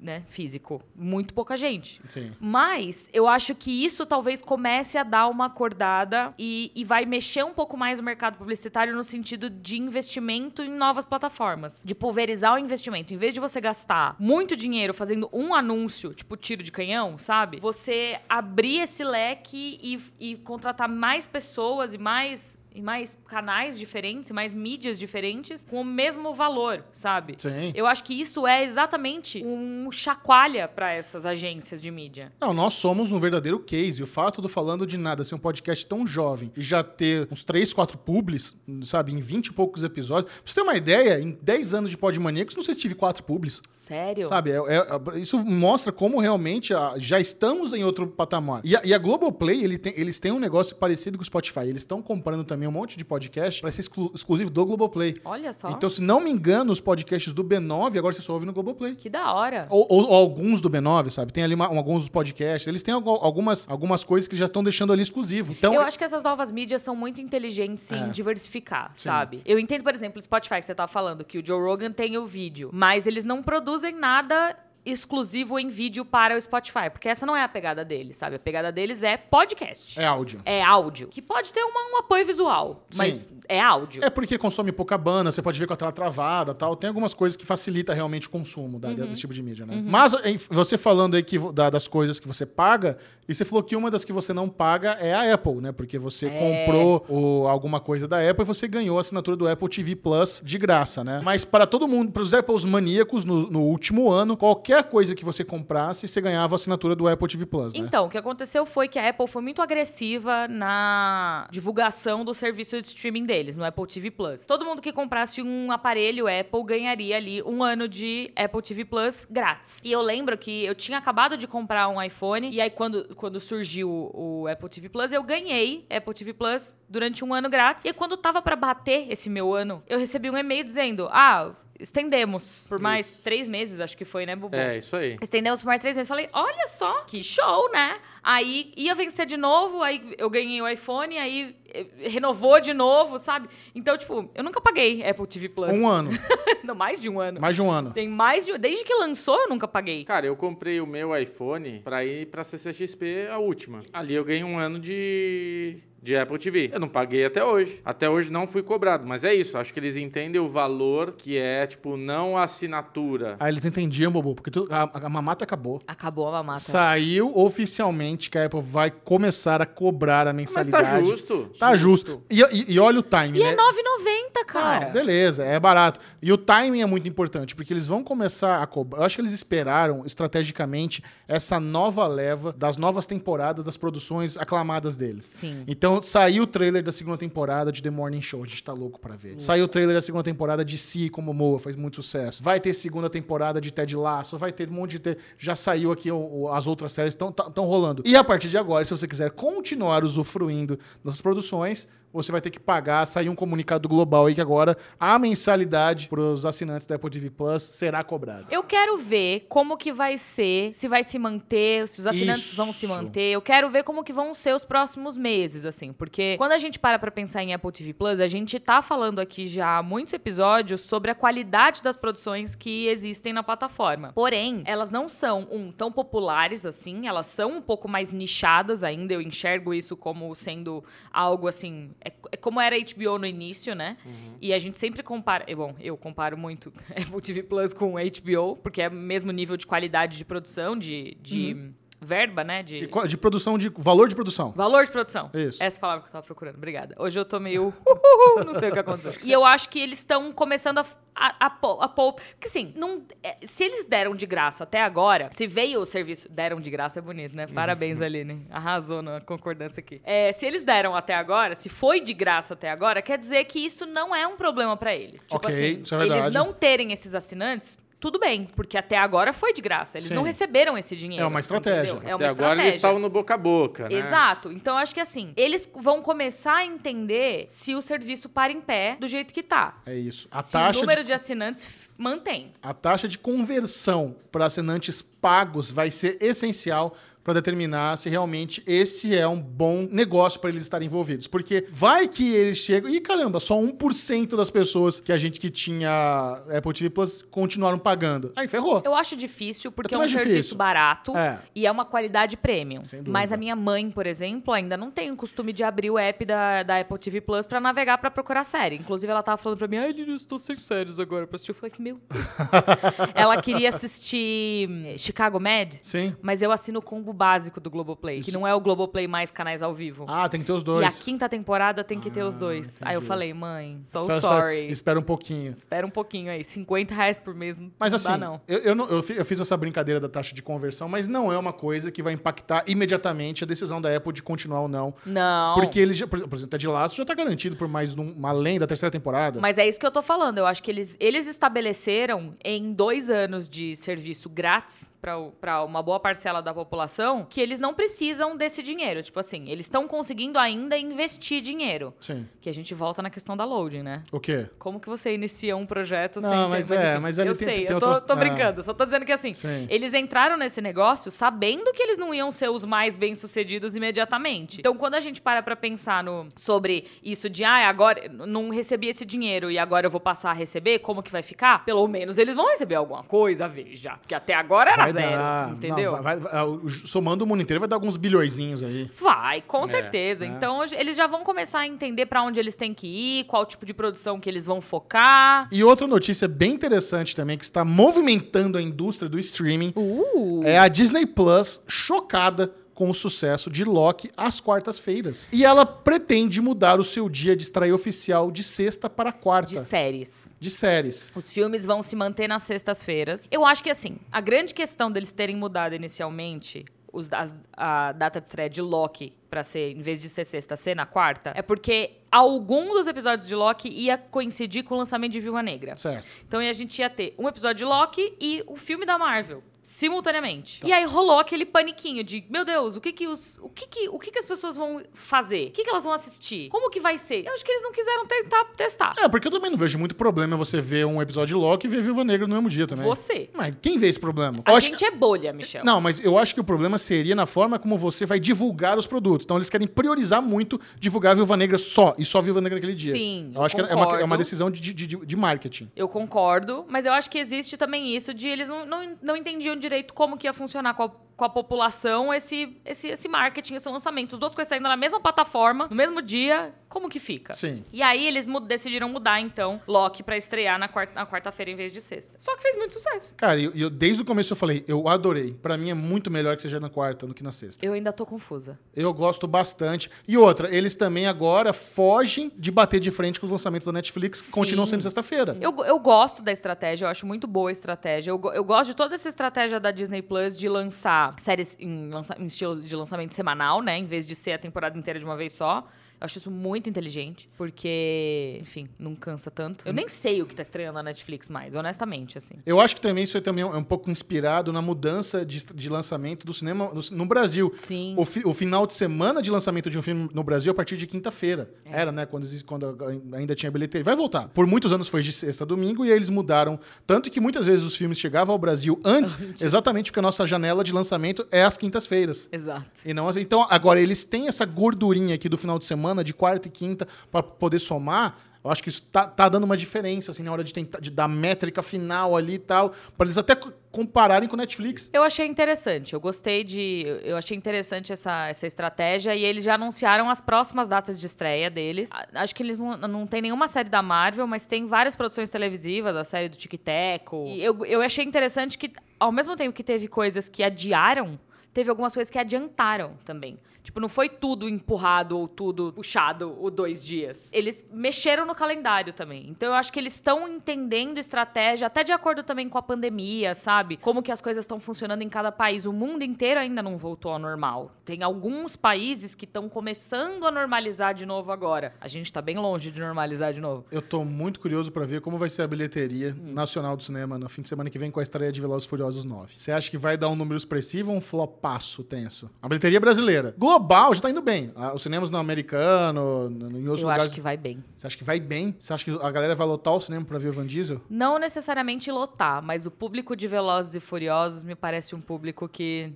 [0.03, 0.83] Né, físico.
[0.93, 2.01] Muito pouca gente.
[2.09, 2.33] Sim.
[2.39, 7.43] Mas eu acho que isso talvez comece a dar uma acordada e, e vai mexer
[7.43, 11.81] um pouco mais o mercado publicitário no sentido de investimento em novas plataformas.
[11.85, 13.13] De pulverizar o investimento.
[13.13, 17.59] Em vez de você gastar muito dinheiro fazendo um anúncio, tipo tiro de canhão, sabe?
[17.61, 24.31] Você abrir esse leque e, e contratar mais pessoas e mais e mais canais diferentes,
[24.31, 27.35] mais mídias diferentes, com o mesmo valor, sabe?
[27.37, 27.71] Sim.
[27.75, 32.31] Eu acho que isso é exatamente um chacoalha para essas agências de mídia.
[32.39, 34.01] Não, nós somos um verdadeiro case.
[34.03, 37.43] O fato do Falando de Nada ser um podcast tão jovem e já ter uns
[37.43, 38.55] 3, 4 publis,
[38.85, 40.31] sabe, em 20 e poucos episódios.
[40.33, 43.23] Pra você ter uma ideia, em 10 anos de Podmaníacos, não sei se tive 4
[43.23, 43.61] publis.
[43.71, 44.27] Sério?
[44.27, 48.61] Sabe, é- é- isso mostra como realmente ah, já estamos em outro patamar.
[48.63, 51.61] E a, e a Globoplay, ele tem- eles têm um negócio parecido com o Spotify.
[51.61, 55.15] Eles estão comprando também um monte de podcast para ser exclu- exclusivo do Globoplay.
[55.25, 55.69] Olha só.
[55.69, 58.95] Então, se não me engano, os podcasts do B9 agora você só ouve no Globoplay.
[58.95, 59.67] Que da hora.
[59.69, 61.31] Ou, ou- ou alguns do B9, sabe?
[61.33, 62.67] Tem ali uma- alguns dos podcasts.
[62.67, 65.51] Eles têm algu- algumas, algumas coisas que já estão deixando ali exclusivo.
[65.51, 68.07] Então, eu acho que essas novas mídias são muito inteligentes em É.
[68.09, 69.03] diversificar, Sim.
[69.09, 69.41] sabe?
[69.45, 72.17] Eu entendo, por exemplo, o Spotify que você tá falando, que o Joe Rogan tem
[72.17, 77.25] o vídeo, mas eles não produzem nada exclusivo em vídeo para o Spotify, porque essa
[77.25, 78.35] não é a pegada deles, sabe?
[78.35, 79.99] A pegada deles é podcast.
[79.99, 80.41] é áudio.
[80.45, 81.07] É áudio.
[81.07, 82.97] Que pode ter uma- um apoio visual, Sim.
[82.97, 84.03] mas é áudio.
[84.03, 86.75] É porque consome pouca banda, você pode ver com a tela travada tal.
[86.75, 88.95] Tem algumas coisas que facilita realmente o consumo da- Uhum.
[88.95, 89.81] desse tipo de mídia, né?
[89.85, 93.63] Mas em- você falando aí que, da- das coisas que você paga, e você falou
[93.63, 95.71] que uma das que você não paga é a Apple, né?
[95.71, 96.65] Porque você É.
[96.65, 100.41] comprou o- alguma coisa da Apple e você ganhou a assinatura do Apple TV Plus
[100.43, 101.21] de graça, né?
[101.23, 105.25] Mas para todo mundo, para os Apples maníacos no, no último ano, qualquer coisa que
[105.25, 107.79] você comprasse, você ganhava a assinatura do Apple TV Plus, né?
[107.79, 112.81] Então, o que aconteceu foi que a Apple foi muito agressiva na divulgação do serviço
[112.81, 114.47] de streaming deles, no Apple TV Plus.
[114.47, 119.27] Todo mundo que comprasse um aparelho Apple ganharia ali um ano de Apple TV Plus
[119.29, 119.81] grátis.
[119.83, 123.39] E eu lembro que eu tinha acabado de comprar um iPhone, e aí quando, quando
[123.39, 127.85] surgiu o, Apple TV Plus, eu ganhei Apple TV Plus durante um ano grátis.
[127.85, 132.65] E quando tava pra bater esse meu ano, eu recebi um e-mail dizendo: Ah, estendemos
[132.67, 134.55] por mais três meses, acho que foi, né, Bubu?
[134.55, 135.17] É, isso aí.
[135.21, 136.07] Estendemos por mais três meses.
[136.07, 137.99] Falei, olha só, que show, né?
[138.23, 141.55] Aí ia vencer de novo, aí eu ganhei o iPhone, aí
[141.99, 143.47] renovou de novo, sabe?
[143.73, 145.73] Então, tipo, eu nunca paguei Apple TV Plus.
[145.75, 146.11] Um ano.
[146.63, 147.41] Não, mais de um ano.
[147.41, 147.91] mais de um ano.
[147.91, 148.57] Tem mais de.
[148.57, 150.05] Desde que lançou, eu nunca paguei.
[150.05, 153.81] Cara, eu comprei o meu iPhone pra ir pra CCXP, a última.
[153.91, 156.69] Ali eu ganhei um ano de, de Apple TV.
[156.71, 157.81] Eu não paguei até hoje.
[157.83, 159.05] Até hoje não fui cobrado.
[159.05, 163.35] Mas é isso, acho que eles entendem o valor que é, tipo, não a assinatura.
[163.41, 165.81] Aí eles entendiam, Bobo, porque tu- a, a mamata acabou.
[165.85, 166.59] Acabou a mamata.
[166.61, 170.85] Saiu oficialmente que a Apple vai começar a cobrar a Mas mensalidade.
[170.85, 171.49] tá justo.
[171.69, 172.21] Tá Justo.
[172.29, 173.49] E, e- e olha o timing, E né?
[173.51, 174.85] é 9,90, cara.
[174.87, 175.99] Não, beleza, é barato.
[176.21, 178.99] E o timing é muito importante, porque eles vão começar a cobrar.
[179.01, 184.95] Eu acho que eles esperaram estrategicamente essa nova leva das novas temporadas das produções aclamadas
[184.95, 185.25] deles.
[185.25, 185.63] Sim.
[185.67, 188.99] Então, saiu o trailer da segunda temporada de The Morning Show, a gente tá louco
[188.99, 189.39] pra ver.
[189.39, 192.41] Saiu o trailer da segunda temporada de Si como Moa, faz muito sucesso.
[192.43, 194.99] Vai ter segunda temporada de Ted Lasso, vai ter um monte de...
[194.99, 198.03] te- Já saiu aqui o- o- as outras séries, estão rolando.
[198.05, 202.39] E a partir de agora, se você quiser continuar usufruindo das produções, soluções você vai
[202.39, 206.95] ter que pagar, sair um comunicado global aí que agora a mensalidade pros assinantes da
[206.95, 208.45] Apple TV Plus será cobrada.
[208.51, 212.55] Eu quero ver como que vai ser, se vai se manter, se os assinantes Isso.
[212.55, 213.31] vão se manter.
[213.31, 215.91] Eu quero ver como que vão ser os próximos meses, assim.
[215.91, 219.19] Porque quando a gente para pra pensar em Apple TV Plus, a gente tá falando
[219.19, 224.13] aqui já há muitos episódios sobre a qualidade das produções que existem na plataforma.
[224.13, 229.13] Porém, elas não são, um, tão populares assim, elas são um pouco mais nichadas ainda.
[229.13, 231.91] Eu enxergo isso como sendo algo assim.
[232.03, 233.97] É, é como era a HBO no início, né?
[234.41, 235.45] E a gente sempre compara.
[235.55, 239.65] Bom, eu comparo muito Apple TV Plus com HBO, porque é o mesmo nível de
[239.65, 241.71] qualidade de produção, de, de
[242.03, 242.61] verba, né?
[242.63, 244.51] De, De, produção, de valor de produção.
[244.51, 245.29] Valor de produção.
[245.33, 245.61] Isso.
[245.63, 246.55] Essa palavra que eu tava procurando.
[246.57, 246.95] Obrigada.
[246.99, 247.73] Hoje eu tô meio.
[247.85, 249.13] uhuhu, não sei o que aconteceu.
[249.23, 250.85] E eu acho que eles estão começando a.
[251.15, 255.29] A, a, a pô- Porque assim, não, é, se eles deram de graça até agora,
[255.31, 256.27] se veio o serviço.
[256.27, 257.45] Deram de graça é bonito, né?
[257.45, 258.47] Parabéns, Aline.
[258.49, 260.01] Arrasou na concordância aqui.
[260.03, 263.59] É, se eles deram até agora, se foi de graça até agora, quer dizer que
[263.63, 265.21] isso não é um problema pra eles.
[265.27, 266.21] Tipo Ok, assim, isso é verdade.
[266.23, 269.97] eles não terem esses assinantes tudo bem, porque até agora foi de graça.
[269.97, 270.15] Eles Sim.
[270.15, 271.23] não receberam esse dinheiro.
[271.23, 271.93] É uma estratégia.
[271.93, 272.09] entendeu?
[272.09, 272.63] É Até uma agora estratégia.
[272.63, 273.95] eles estavam no boca a boca, né?
[273.95, 274.51] Exato.
[274.51, 278.59] Então, eu acho que assim, eles vão começar a entender se o serviço para em
[278.59, 279.77] pé do jeito que tá.
[279.85, 280.27] É isso.
[280.29, 282.47] A se taxa o número de de, assinantes mantém.
[282.61, 289.15] A taxa de conversão para assinantes pagos vai ser essencial para determinar se realmente esse
[289.15, 291.27] é um bom negócio para eles estarem envolvidos.
[291.27, 292.89] Porque vai que eles chegam.
[292.89, 297.79] E caramba, só 1% das pessoas que a gente que tinha Apple TV Plus continuaram
[297.79, 298.33] pagando.
[298.35, 298.81] Aí ferrou.
[298.83, 300.57] Eu acho difícil porque é um serviço difícil.
[300.57, 301.39] barato É.
[301.55, 302.83] e é uma qualidade premium.
[303.07, 306.25] Mas a minha mãe, por exemplo, ainda não tem o costume de abrir o app
[306.25, 308.75] da, da Apple TV Plus pra navegar pra procurar série.
[308.75, 311.51] Inclusive, ela tava falando pra mim, ai, eu estou sem séries agora pra assistir.
[311.51, 312.25] Eu falei que, meu Deus.
[313.15, 316.15] ela queria assistir hum, Chicago Med, Sim.
[316.21, 319.61] mas eu assino o combo básico do Globoplay, que não é o Globoplay mais canais
[319.61, 320.05] ao vivo.
[320.09, 320.85] Ah, tem que ter os e dois.
[321.01, 322.81] a quinta temporada tem que ter os Ah, dois.
[322.83, 323.07] Aí eu entendi.
[323.07, 324.55] falei, mãe, so espera, sorry.
[324.55, 325.53] Espera, espera um pouquinho.
[325.55, 326.43] Espera um pouquinho aí.
[326.43, 328.41] 50 reais por mês não Mas assim, dá, não.
[328.47, 331.31] Eu, eu, não- eu fi- eu fiz essa brincadeira da taxa de conversão, mas não
[331.31, 334.93] é uma coisa que vai impactar imediatamente a decisão da Apple de continuar ou não.
[335.05, 335.55] Não.
[335.55, 338.65] Porque eles, já, por exemplo, Ted Lasso já tá garantido por mais um, além da
[338.67, 339.39] terceira temporada.
[339.39, 340.37] Mas é isso que eu tô falando.
[340.37, 345.99] Eu acho que eles, eles estabeleceram em dois anos de serviço grátis para uma boa
[345.99, 349.01] parcela da população que eles não precisam desse dinheiro.
[349.03, 351.93] Tipo assim, eles estão conseguindo ainda investir dinheiro.
[351.99, 352.27] Sim.
[352.41, 354.03] Que a gente volta na questão da loading, né?
[354.11, 354.49] O quê?
[354.57, 357.47] Como que você inicia um projeto Não, sem ter- mas é, mas ali eu tem-
[357.47, 358.15] sei, tem eu tô, outros- tô é.
[358.15, 358.63] brincando.
[358.63, 359.67] Só tô dizendo que assim, Sim.
[359.69, 364.59] eles entraram nesse negócio sabendo que eles não iam ser os mais bem-sucedidos imediatamente.
[364.59, 368.87] Então, quando a gente para pra pensar no, sobre isso de, ah, agora não recebi
[368.89, 371.63] esse dinheiro e agora eu vou passar a receber, como que vai ficar?
[371.65, 373.97] Pelo menos eles vão receber alguma coisa, veja.
[373.97, 375.49] Porque até agora era Vai zero, dar.
[375.51, 375.91] entendeu?
[375.93, 378.87] Não, vai- vai- ah, o- somando o mundo inteiro vai dar alguns bilhõezinhos aí.
[379.01, 380.23] Vai, com É, certeza.
[380.25, 380.27] é.
[380.27, 383.65] Então, eles já vão começar a entender pra onde eles têm que ir, qual tipo
[383.65, 385.47] de produção que eles vão focar.
[385.51, 390.41] E outra notícia bem interessante também, que está movimentando a indústria do streaming, Uh!
[390.43, 395.29] é a Disney Plus chocada com o sucesso de Loki às quartas-feiras.
[395.31, 399.53] E ela pretende mudar o seu dia de estreia oficial de sexta para quarta.
[399.53, 400.33] De séries.
[400.39, 401.11] de séries.
[401.15, 403.27] Os filmes vão se manter nas sextas-feiras.
[403.31, 408.21] Eu acho que, assim, a grande questão deles terem mudado inicialmente os- as- a data
[408.21, 411.41] de estreia de Loki pra ser, em vez de ser sexta, ser na quarta, é
[411.41, 415.75] porque algum dos episódios de Loki ia coincidir com o lançamento de Viúva Negra.
[415.75, 416.07] Certo.
[416.27, 419.43] Então a gente ia ter um episódio de Loki e o filme da Marvel.
[419.63, 420.59] Simultaneamente.
[420.65, 423.39] E aí rolou aquele paniquinho de, meu Deus, o que que os.
[423.41, 425.47] O que que, o que que as pessoas vão fazer?
[425.47, 426.49] O que que elas vão assistir?
[426.49, 427.25] Como que vai ser?
[427.25, 428.93] Eu acho que eles não quiseram tentar testar.
[428.97, 431.69] É, porque eu também não vejo muito problema você ver um episódio de Loki e
[431.69, 432.85] ver Viúva Negra no mesmo dia também.
[432.85, 433.29] Você.
[433.33, 434.41] Mas quem vê esse problema?
[434.45, 435.63] A Eu acho gente é bolha, Michel.
[435.63, 438.85] Não, mas eu acho que o problema seria na forma como você vai divulgar os
[438.85, 439.23] produtos.
[439.25, 442.75] Então eles querem priorizar muito divulgar a Viúva Negra só, e só Viúva Negra naquele
[442.75, 442.91] dia.
[442.91, 444.17] Sim, Eu eu acho que é uma, é uma concordo.
[444.17, 445.71] decisão de, de, de, de marketing.
[445.75, 449.52] Eu concordo, mas eu acho que existe também isso de eles não, não, não entendiam
[449.59, 450.75] direito como que ia funcionar?
[450.77, 450.91] A,
[451.23, 454.13] com a população esse, esse, esse marketing, esse lançamento.
[454.13, 457.33] Os duas coisas saindo na mesma plataforma, no mesmo dia, como que fica?
[457.33, 457.63] Sim.
[457.71, 461.55] E aí eles mu- decidiram mudar, então, Loki pra estrear na quarta- na quarta-feira em
[461.55, 462.15] vez de sexta.
[462.19, 463.13] Só que fez muito sucesso.
[463.15, 465.31] Cara, e eu, eu- desde o começo eu falei, eu adorei.
[465.41, 467.65] Pra mim é muito melhor que seja na quarta do que na sexta.
[467.65, 468.59] Eu ainda tô confusa.
[468.75, 469.89] Eu gosto bastante.
[470.07, 474.19] E outra, eles também agora fogem de bater de frente com os lançamentos da Netflix,
[474.19, 474.31] Sim.
[474.31, 475.37] continuam sendo sexta-feira.
[475.39, 478.11] Eu, eu gosto da estratégia, eu acho muito boa a estratégia.
[478.11, 482.15] Eu, eu gosto de toda essa estratégia da Disney Plus de lançar séries em, lança-
[482.19, 483.77] em estilo de lançamento semanal, né?
[483.77, 485.67] Em vez de ser a temporada inteira de uma vez só.
[486.03, 489.65] Eu acho isso muito inteligente, porque, enfim, não cansa tanto.
[489.65, 492.35] Eu nem sei o que tá estreando na Netflix mais, honestamente, assim.
[492.45, 496.25] Eu acho que também isso é também um pouco inspirado na mudança de, de lançamento
[496.25, 497.53] do cinema no, no Brasil.
[497.57, 497.93] Sim.
[497.97, 500.55] O, fi- o final de semana de lançamento de um filme no Brasil é a
[500.55, 501.49] partir de quinta-feira.
[501.63, 502.05] Era, né?
[502.05, 502.77] Quando, quando
[503.13, 503.85] ainda tinha bilheteria.
[503.85, 504.27] Vai voltar.
[504.27, 506.59] Por muitos anos foi de sexta a domingo e aí eles mudaram.
[506.85, 510.65] Tanto que muitas vezes os filmes chegavam ao Brasil antes, exatamente porque a nossa janela
[510.65, 512.27] de lançamento é às quintas-feiras.
[512.29, 512.65] Exato.
[512.85, 516.47] E não, então, agora, eles têm essa gordurinha aqui do final de semana, de quarta
[516.47, 518.15] e quinta, pra poder somar.
[518.41, 520.91] Eu acho que isso tá, tá dando uma diferença, assim, na hora de tentar de
[520.91, 524.89] dar métrica final ali e tal, pra eles até co- compararem com o Netflix.
[524.91, 526.83] Eu achei interessante, eu gostei de.
[527.03, 531.49] Eu achei interessante essa, essa estratégia e eles já anunciaram as próximas datas de estreia
[531.49, 531.89] deles.
[532.13, 535.95] Acho que eles não, não tem nenhuma série da Marvel, mas tem várias produções televisivas,
[535.95, 537.25] a série do Tic Teco.
[537.29, 541.17] E eu, eu achei interessante que, ao mesmo tempo que teve coisas que adiaram.
[541.53, 543.39] Teve algumas coisas que adiantaram também.
[543.63, 547.29] Tipo, não foi tudo empurrado ou tudo puxado o dois dias.
[547.31, 549.29] Eles mexeram no calendário também.
[549.29, 553.33] Então eu acho que eles estão entendendo estratégia, até de acordo também com a pandemia,
[553.33, 553.77] sabe?
[553.77, 555.65] Como que as coisas estão funcionando em cada país.
[555.65, 557.71] O mundo inteiro ainda não voltou ao normal.
[557.85, 561.73] Tem alguns países que estão começando a normalizar de novo agora.
[561.79, 563.65] A gente tá bem longe de normalizar de novo.
[563.71, 567.29] Eu tô muito curioso pra ver como vai ser a bilheteria nacional do cinema no
[567.29, 569.35] fim de semana que vem com a estreia de Velozes e Furiosos 9.
[569.37, 571.01] Você acha que vai dar um número expressivo ou um
[571.43, 572.29] flopaço tenso?
[572.41, 573.35] A bilheteria brasileira.
[573.37, 574.51] Global já tá indo bem.
[574.55, 577.05] Ah, Os cinemas no americano, no, em outros Eu lugares.
[577.07, 577.61] acho que vai bem.
[577.75, 578.55] Você acha que vai bem?
[578.57, 580.79] Você acha que a galera vai lotar o cinema pra ver o Van Diesel?
[580.89, 585.91] Não necessariamente lotar, mas o público de Velozes e Furiosos me parece um público que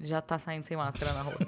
[0.00, 1.38] já tá saindo sem máscara na rua.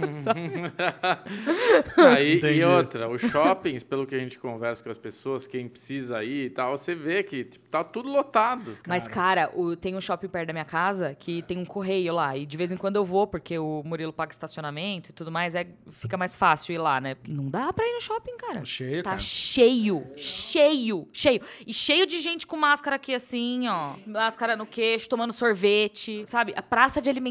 [1.96, 6.22] Aí, e outra, os shoppings, pelo que a gente conversa com as pessoas, quem precisa
[6.24, 8.76] ir e tal, você vê que tipo, tá tudo lotado.
[8.86, 12.36] Mas, cara, o- tem um shopping perto da minha casa que tem um correio lá.
[12.36, 15.54] E de vez em quando eu vou, porque o Murilo paga estacionamento e tudo mais,
[15.54, 17.14] é, fica mais fácil ir lá, né?
[17.14, 18.64] Porque não dá pra ir no shopping, cara.
[18.64, 19.22] Cheio, Tá cara.
[19.22, 21.40] cheio, cheio, cheio.
[21.66, 23.96] E cheio de gente com máscara aqui assim, ó.
[24.06, 26.52] Máscara no queixo, tomando sorvete, sabe?
[26.56, 27.29] A praça de alimentação,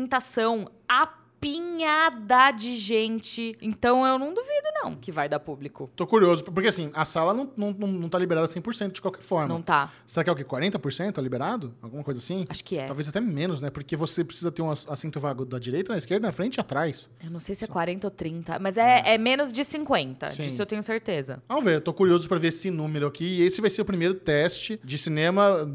[1.40, 3.58] apinhada de gente.
[3.62, 5.90] Então eu não duvido, não, que vai dar público.
[5.96, 9.22] Tô curioso, porque assim, a sala não, não, não, não tá liberada 100% de qualquer
[9.24, 9.48] forma.
[9.48, 9.90] Não tá.
[10.06, 10.44] Será que é o quê?
[10.44, 11.74] 40% tá liberado?
[11.82, 12.46] Alguma coisa assim?
[12.50, 12.86] Acho que é.
[12.86, 13.70] Talvez até menos, né?
[13.70, 16.60] Porque você precisa ter um ass- assento vago da direita, na esquerda, na frente e
[16.62, 17.10] atrás.
[17.24, 20.28] Eu não sei se é 40 ou 30, mas é, é menos de 50.
[20.28, 20.44] Sim.
[20.44, 21.42] Disso eu tenho certeza.
[21.48, 23.24] Vamos ver, eu tô curioso pra ver esse número aqui.
[23.40, 25.66] E esse vai ser o primeiro teste de cinema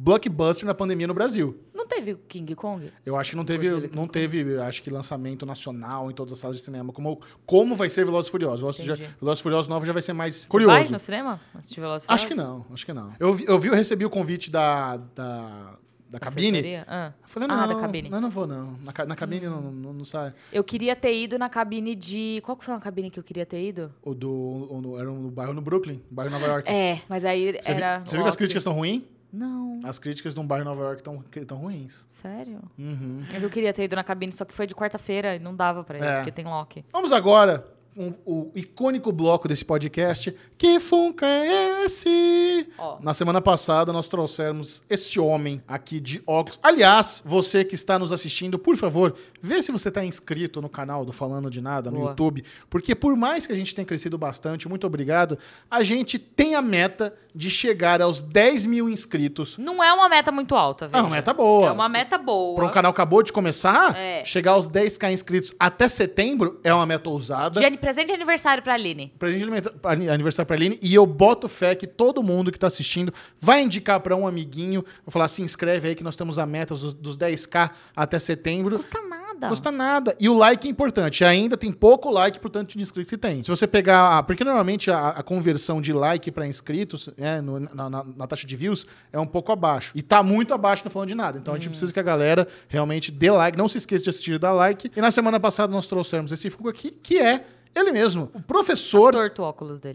[0.00, 1.58] blockbuster na pandemia no Brasil.
[1.90, 2.92] Não teve King Kong?
[3.06, 6.56] Eu acho que não teve, não teve, acho que lançamento nacional em todas as salas
[6.56, 8.60] de cinema, como, como vai ser Velozes e Furiosos.
[8.60, 8.94] Velozes, já.
[9.20, 10.74] Velozes e Furiosos 9 já vai ser mais curioso.
[10.74, 11.40] vai no cinema?
[11.54, 12.64] Assistir Velozes e Acho que Furiosos?
[12.68, 13.12] não, acho que não.
[13.18, 15.78] Eu, vi- eu vi, eu recebi o convite da, da,
[16.10, 16.62] da cabine.
[16.86, 17.12] Ah.
[17.22, 18.08] Eu falei, Ah, não, da cabine.
[18.08, 18.10] Hum.
[18.12, 18.72] não, não vou não.
[18.84, 20.34] Na, na cabine não, não, não sai.
[20.52, 22.40] Eu queria ter ido na cabine de...
[22.44, 23.92] Qual que foi a cabine que eu queria ter ido?
[24.02, 26.70] O do, o no- era no bairro no Brooklyn, bairro Nova York.
[26.70, 28.00] É, mas aí Você, vi- era...
[28.04, 29.02] você viu que as críticas estão ruins?
[29.32, 31.02] Não, As críticas de um bairro Nova York
[31.36, 32.04] estão ruins.
[32.08, 32.60] sério?
[32.78, 33.24] Uhum.
[33.32, 35.84] Mas eu queria ter ido na cabine, só que foi de quarta-feira e não dava
[35.84, 36.16] pra ir, É.
[36.16, 36.84] porque tem Loki.
[36.92, 37.66] Vamos agora
[37.98, 40.34] um- o icônico bloco desse podcast.
[40.56, 42.68] Que funka é esse?
[42.78, 42.98] Ó.
[43.00, 46.58] Na semana passada, nós trouxemos esse homem aqui de óculos.
[46.62, 51.04] Aliás, você que está nos assistindo, por favor, vê se você está inscrito no canal
[51.04, 52.10] do Falando de Nada no Boa.
[52.10, 52.44] YouTube.
[52.70, 55.38] Porque por mais que a gente tenha crescido bastante, muito obrigado,
[55.70, 59.56] a gente tem a meta de chegar aos 10 mil inscritos.
[59.58, 61.02] Não é uma meta muito alta, É veja.
[61.02, 61.68] uma meta boa.
[61.68, 62.56] É uma meta boa.
[62.56, 64.24] Para um canal que acabou de começar, É.
[64.24, 67.60] chegar aos 10k inscritos até setembro é uma meta ousada.
[67.60, 69.12] An- presente de aniversário pra Aline.
[69.18, 70.78] Presente de aniversário pra Aline.
[70.82, 74.84] E eu boto fé que todo mundo que tá assistindo vai indicar pra um amiguinho.
[75.06, 78.76] Vou falar, se inscreve aí que nós temos a meta dos, dos 10k até setembro.
[78.76, 79.48] Custa nada.
[79.48, 80.16] Custa nada.
[80.20, 81.24] E o like é importante.
[81.24, 83.42] Ainda tem pouco like pro tanto de inscrito que tem.
[83.42, 84.18] Se você pegar.
[84.18, 88.26] a- Porque normalmente a, a conversão de like pra inscritos, né, no- na, na- na
[88.26, 89.92] taxa de views, é um pouco abaixo.
[89.94, 91.38] E tá muito abaixo não falando de nada.
[91.38, 93.56] Então a gente precisa que a galera realmente dê like.
[93.56, 94.90] Não se esqueça de assistir e dar like.
[94.94, 98.30] E na semana passada nós trouxemos esse Funko aqui, que é ele mesmo.
[98.34, 99.14] O professor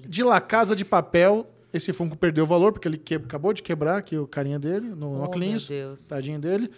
[0.07, 1.47] de La Casa de Papel.
[1.73, 5.19] Esse Funko perdeu valor, porque ele que- acabou de quebrar aqui o carinha dele, no
[5.19, 5.67] Oh, óculos.
[5.67, 6.07] Deus.
[6.07, 6.69] Tadinho dele.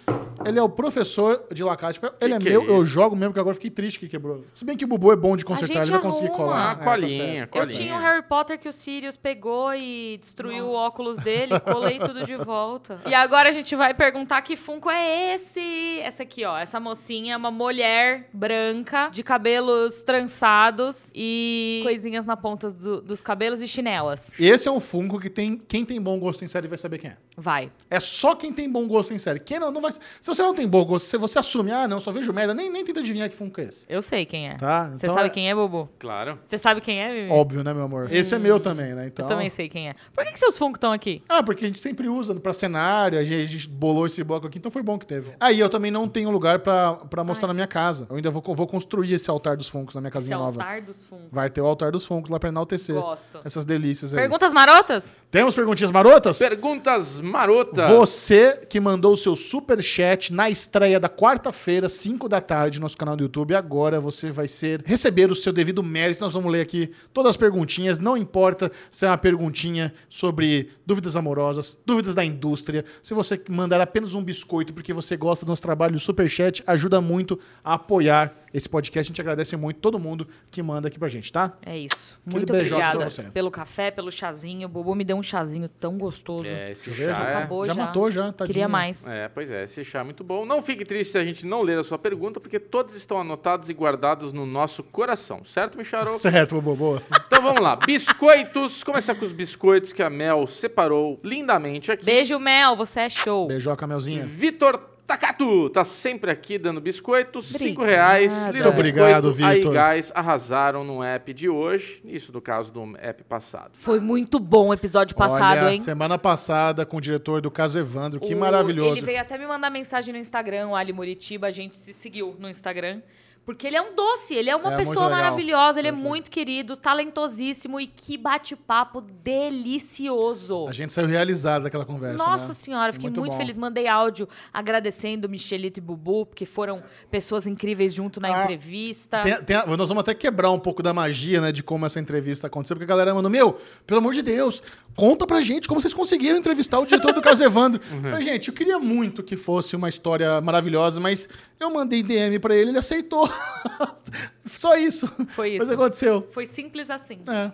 [0.45, 2.17] Ele é o professor de La Casa de Papel.
[2.21, 2.85] Ele é que é meu, eu isso?
[2.85, 4.45] jogo mesmo, que agora eu fiquei triste que quebrou.
[4.53, 6.69] Se bem que o Bubu é bom de consertar, ele vai conseguir colar.
[6.69, 7.41] Ah, É, tá colinha.
[7.43, 7.75] Eu colinha.
[7.77, 12.25] tinha um Harry Potter que o Sirius pegou e destruiu o óculos dele, colei tudo
[12.25, 12.99] de volta.
[13.05, 15.99] E agora a gente vai perguntar que Funko é esse?
[16.01, 16.57] Essa aqui, ó.
[16.57, 23.21] Essa mocinha é uma mulher branca, de cabelos trançados e coisinhas na ponta do- dos
[23.21, 24.31] cabelos e chinelas.
[24.39, 25.57] Esse é um Funko que tem.
[25.57, 27.17] Quem tem bom gosto em série vai saber quem é.
[27.37, 27.71] Vai.
[27.89, 29.39] É só quem tem bom gosto em série.
[29.39, 29.91] Quem não, não vai.
[29.91, 32.69] Se você não tem bom gosto, se você assume, ah, não, só vejo merda, nem,
[32.69, 33.85] nem tenta adivinhar que Funko é esse.
[33.89, 34.55] Eu sei quem é.
[34.55, 34.89] Tá?
[34.89, 35.89] Você Então sabe é quem é, Bubu?
[35.99, 36.39] Claro.
[36.45, 37.31] Você sabe quem é, Vivi?
[37.31, 38.07] Óbvio, né, meu amor?
[38.11, 39.07] Esse é meu também, né?
[39.07, 39.25] Então...
[39.25, 39.95] Eu também sei quem é.
[40.13, 41.21] Por que, que seus Funko estão aqui?
[41.27, 44.47] Ah, porque a gente sempre usa pra cenário, a gente, a gente bolou esse bloco
[44.47, 45.31] aqui, então foi bom que teve.
[45.39, 48.07] Aí eu também não tenho lugar pra, pra mostrar na minha casa.
[48.09, 50.61] Eu ainda vou, vou construir esse altar dos Funkos na minha Esse casinha nova.
[50.61, 51.27] altar dos Funkos.
[51.31, 53.41] Vai ter o altar dos Funkos lá pra enaltecer Gosto.
[53.43, 54.21] essas delícias aí.
[54.21, 55.17] Perguntas marotas?
[55.29, 56.37] Temos perguntinhas marotas?
[56.39, 57.89] Perguntas marotas.
[57.89, 62.83] Você que mandou o seu super chat na estreia da quarta-feira, 5 da tarde, no
[62.83, 66.21] nosso canal do YouTube, agora você vai ser receber o seu devido mérito.
[66.21, 71.15] Nós vamos ler aqui todas as perguntinhas, não importa se é uma perguntinha sobre dúvidas
[71.15, 72.85] amorosas, dúvidas da indústria.
[73.01, 76.63] Se você mandar apenas um biscoito porque você gosta do nosso trabalho, o super chat
[76.67, 79.07] ajuda muito a apoiar esse podcast.
[79.07, 81.57] A gente agradece muito todo mundo que manda aqui pra gente, tá?
[81.65, 82.17] É isso.
[82.25, 84.67] Aquele Muito obrigada pelo café, pelo chazinho.
[84.67, 86.45] O Bubu me deu um chazinho tão gostoso.
[86.45, 87.14] É, esse ver.
[87.17, 87.35] Já é.
[87.35, 87.73] acabou já.
[87.73, 88.47] Já matou, já, tadinha.
[88.47, 89.05] Queria mais.
[89.05, 90.45] É, pois é, esse chá é muito bom.
[90.45, 93.69] Não fique triste se a gente não ler a sua pergunta, porque todos estão anotados
[93.69, 96.13] e guardados no nosso coração, certo, Micharo?
[96.25, 97.01] Certo, boa, boa.
[97.27, 98.83] Então vamos lá, biscoitos.
[98.83, 102.03] Começar com os biscoitos que a Mel separou lindamente aqui.
[102.03, 103.47] Beijo, Mel, você é show.
[103.47, 104.25] Beijoca, Melzinha.
[104.25, 108.07] Vitor Takatu tá sempre aqui dando biscoitos, cinco Obrigada.
[108.13, 108.33] reais.
[108.43, 109.77] Muito Little obrigado, Biscoito, Vitor.
[109.77, 112.01] Aí, guys, arrasaram no app de hoje.
[112.05, 113.71] Isso no caso do app passado.
[113.73, 115.79] Foi muito bom o episódio passado, Olha, hein?
[115.79, 118.93] semana passada com o diretor do caso Evandro, que O- maravilhoso.
[118.97, 122.35] Ele veio até me mandar mensagem no Instagram, o Ali Muritiba, a gente se seguiu
[122.39, 123.01] no Instagram.
[123.45, 125.21] Porque ele é um doce, ele é uma É, muito pessoa legal.
[125.23, 130.67] maravilhosa, ele é Muito muito querido, talentosíssimo e que bate-papo delicioso.
[130.67, 132.17] A gente saiu realizado daquela conversa.
[132.17, 132.53] Nossa né?
[132.53, 133.57] senhora, fiquei Muito muito, feliz.
[133.57, 139.21] Mandei áudio agradecendo Michelito e Bubu, porque foram pessoas incríveis junto na Ah, entrevista.
[139.21, 141.99] Tem- tem a- nós vamos até quebrar um pouco da magia, né, de como essa
[141.99, 144.63] entrevista aconteceu, porque a galera mandou, meu, pelo amor de Deus,
[144.95, 147.81] conta pra gente como vocês conseguiram entrevistar o diretor do caso Evandro.
[148.01, 151.27] Falei, gente, eu queria muito que fosse uma história maravilhosa, mas
[151.59, 153.29] eu mandei DM pra ele, ele aceitou.
[154.45, 155.07] Só isso.
[155.29, 155.73] Foi Mas isso.
[155.73, 156.27] aconteceu.
[156.31, 157.19] Foi simples assim.
[157.27, 157.51] É.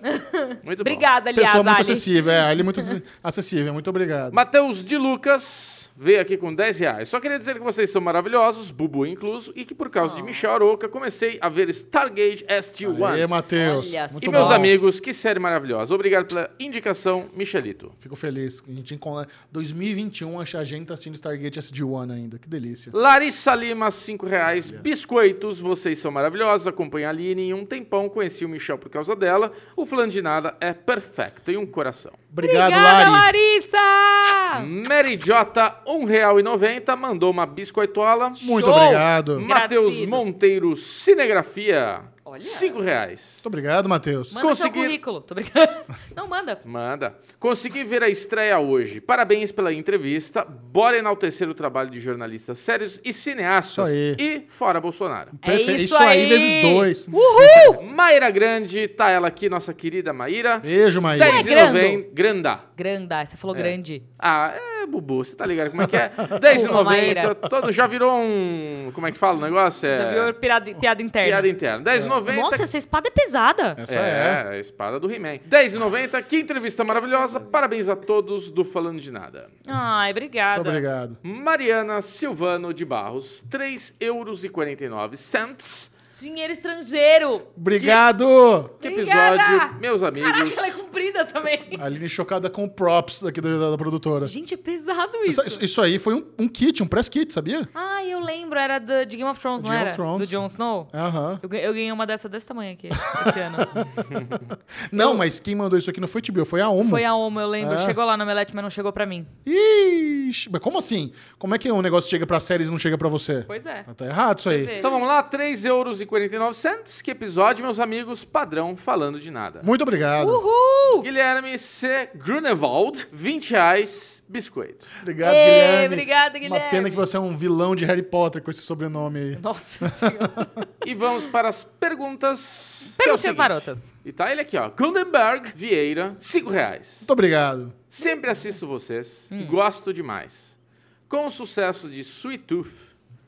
[0.63, 0.91] Muito bom.
[0.91, 1.91] Obrigada, aliás, Pessoa muito Ali.
[1.91, 2.81] acessível, é, ele é muito
[3.23, 4.33] acessível, muito obrigado.
[4.33, 7.09] Matheus de Lucas veio aqui com 10 reais.
[7.09, 10.51] Só queria dizer que vocês são maravilhosos, Bubu incluso, e que por causa de Michel
[10.53, 13.03] Aroca comecei a ver Stargate SG-1.
[13.05, 13.93] Aê, Matheus.
[14.21, 14.53] E meus bom.
[14.53, 15.93] amigos, que série maravilhosa.
[15.93, 17.91] Obrigado pela indicação, Michelito.
[17.99, 18.63] Fico feliz.
[18.67, 22.39] A gente encontra 2021, acho que a gente tá assistindo Stargate SG-1 ainda.
[22.39, 22.91] Que delícia.
[22.93, 24.71] Larissa Lima, 5 reais.
[24.71, 26.67] Biscoitos, vocês são maravilhosos.
[26.82, 28.09] Acompanho a Aline em um tempão.
[28.09, 29.51] Conheci o Michel por causa dela.
[29.75, 31.51] O Fulano de Nada é perfeito.
[31.51, 32.11] E um coração.
[32.32, 33.38] Obrigado, Obrigada, Lari.
[33.38, 34.89] Larissa!
[34.89, 36.97] Mary J, R$ 1,90.
[36.97, 38.32] Mandou uma biscoitola.
[38.41, 38.75] Muito Show.
[38.75, 39.34] obrigado.
[39.36, 40.05] Muito Matheus.
[40.07, 42.01] Monteiro, Cinegrafia.
[42.32, 42.41] Olha.
[42.41, 43.41] 5 reais.
[43.45, 44.34] obrigado, Matheus.
[44.34, 45.19] Manda Consegui- seu currículo.
[45.19, 45.73] Tô brincando.
[46.15, 46.61] Não, manda.
[46.63, 47.13] Manda.
[47.38, 49.01] Consegui ver a estreia hoje.
[49.01, 50.45] Parabéns pela entrevista.
[50.45, 53.89] Bora enaltecer o trabalho de jornalistas sérios e cineastas.
[53.89, 54.15] Isso aí.
[54.17, 55.32] E fora Bolsonaro.
[55.41, 56.29] É Perfe- isso isso aí aí.
[56.29, 57.07] vezes dois.
[57.09, 57.84] Uhul!
[57.84, 60.59] Maíra Grande, tá ela aqui, nossa querida Maíra.
[60.59, 61.25] Beijo, Maíra.
[61.32, 62.05] 10 É grando.
[62.13, 62.59] Granda.
[62.77, 64.03] Granda, você falou grande.
[64.17, 66.09] Ah, é, Bubu, você tá ligado como é que é?
[66.39, 66.83] 10,90.
[66.83, 67.35] Maíra.
[67.35, 68.91] Todo, já virou um.
[68.93, 69.87] Como é que fala o negócio?
[69.87, 71.27] É, Já viu piada, piada interna.
[71.27, 71.91] Piada interna.
[71.91, 72.35] 10,90.
[72.35, 73.75] Nossa, essa espada é pesada.
[73.77, 74.47] Essa é.
[74.49, 75.39] a espada do He-Man.
[75.49, 76.21] 10,90.
[76.23, 77.39] Que entrevista maravilhosa.
[77.39, 79.49] Parabéns a todos do Falando de Nada.
[79.67, 80.55] Ai, obrigada.
[80.55, 81.17] Muito obrigado.
[81.23, 85.91] Mariana Silvano de Barros, 3,49 euros.
[86.19, 87.47] Dinheiro estrangeiro.
[87.55, 88.69] Obrigado!
[88.81, 89.41] Que Obrigada!
[89.41, 90.29] episódio, meus amigos.
[90.29, 90.71] Caraca, ela é
[91.12, 91.59] comprida também.
[91.80, 94.26] A Aline chocada com props aqui da, da produtora.
[94.26, 95.41] Gente, é pesado isso.
[95.45, 97.68] Isso, isso aí foi um, um kit, um press kit, sabia?
[97.76, 97.90] Ah,
[98.22, 99.91] eu lembro, era do, de Game of Thrones, De não Game era?
[99.91, 100.28] of Thrones.
[100.28, 100.88] Do Jon Snow?
[100.93, 101.39] Aham.
[101.41, 102.89] Eu, ganhei- eu ganhei uma dessa desse tamanho aqui,
[103.28, 103.57] esse ano.
[104.91, 106.89] Não, mas quem mandou isso aqui não foi TBO, foi a Omo.
[106.89, 107.74] Foi a Omo, eu lembro.
[107.76, 107.78] É.
[107.78, 109.26] Chegou lá no Omelete, mas não chegou pra mim.
[109.45, 111.11] Ixi, mas como assim?
[111.38, 113.43] Como é que um negócio chega pra séries e não chega pra você?
[113.47, 113.84] Pois é.
[113.95, 114.63] Tá errado isso aí.
[114.63, 114.78] vê.
[114.80, 117.01] Então vamos lá, 3,49 euros.
[117.01, 119.61] Que episódio, meus amigos, padrão falando de nada.
[119.63, 120.28] Muito obrigado.
[120.30, 121.01] Uhul!
[121.01, 122.09] Guilherme C.
[122.15, 124.86] Grunewald, 20 reais, biscoito.
[125.01, 125.86] Obrigado, Ei, Guilherme.
[125.95, 126.69] obrigada, Uma Guilherme.
[126.69, 129.39] pena que você é um vilão de Harry Potter com esse sobrenome aí.
[129.41, 130.47] Nossa senhora.
[130.86, 132.95] E vamos para as perguntas.
[132.99, 133.82] que é marotas.
[134.05, 134.70] E tá ele aqui, ó.
[134.70, 136.97] Gundenberg Vieira, 5 reais.
[136.99, 137.74] Muito obrigado.
[137.88, 139.39] Sempre assisto vocês Hum.
[139.41, 140.59] e gosto demais.
[141.07, 142.72] Com o sucesso de Sweet Tooth,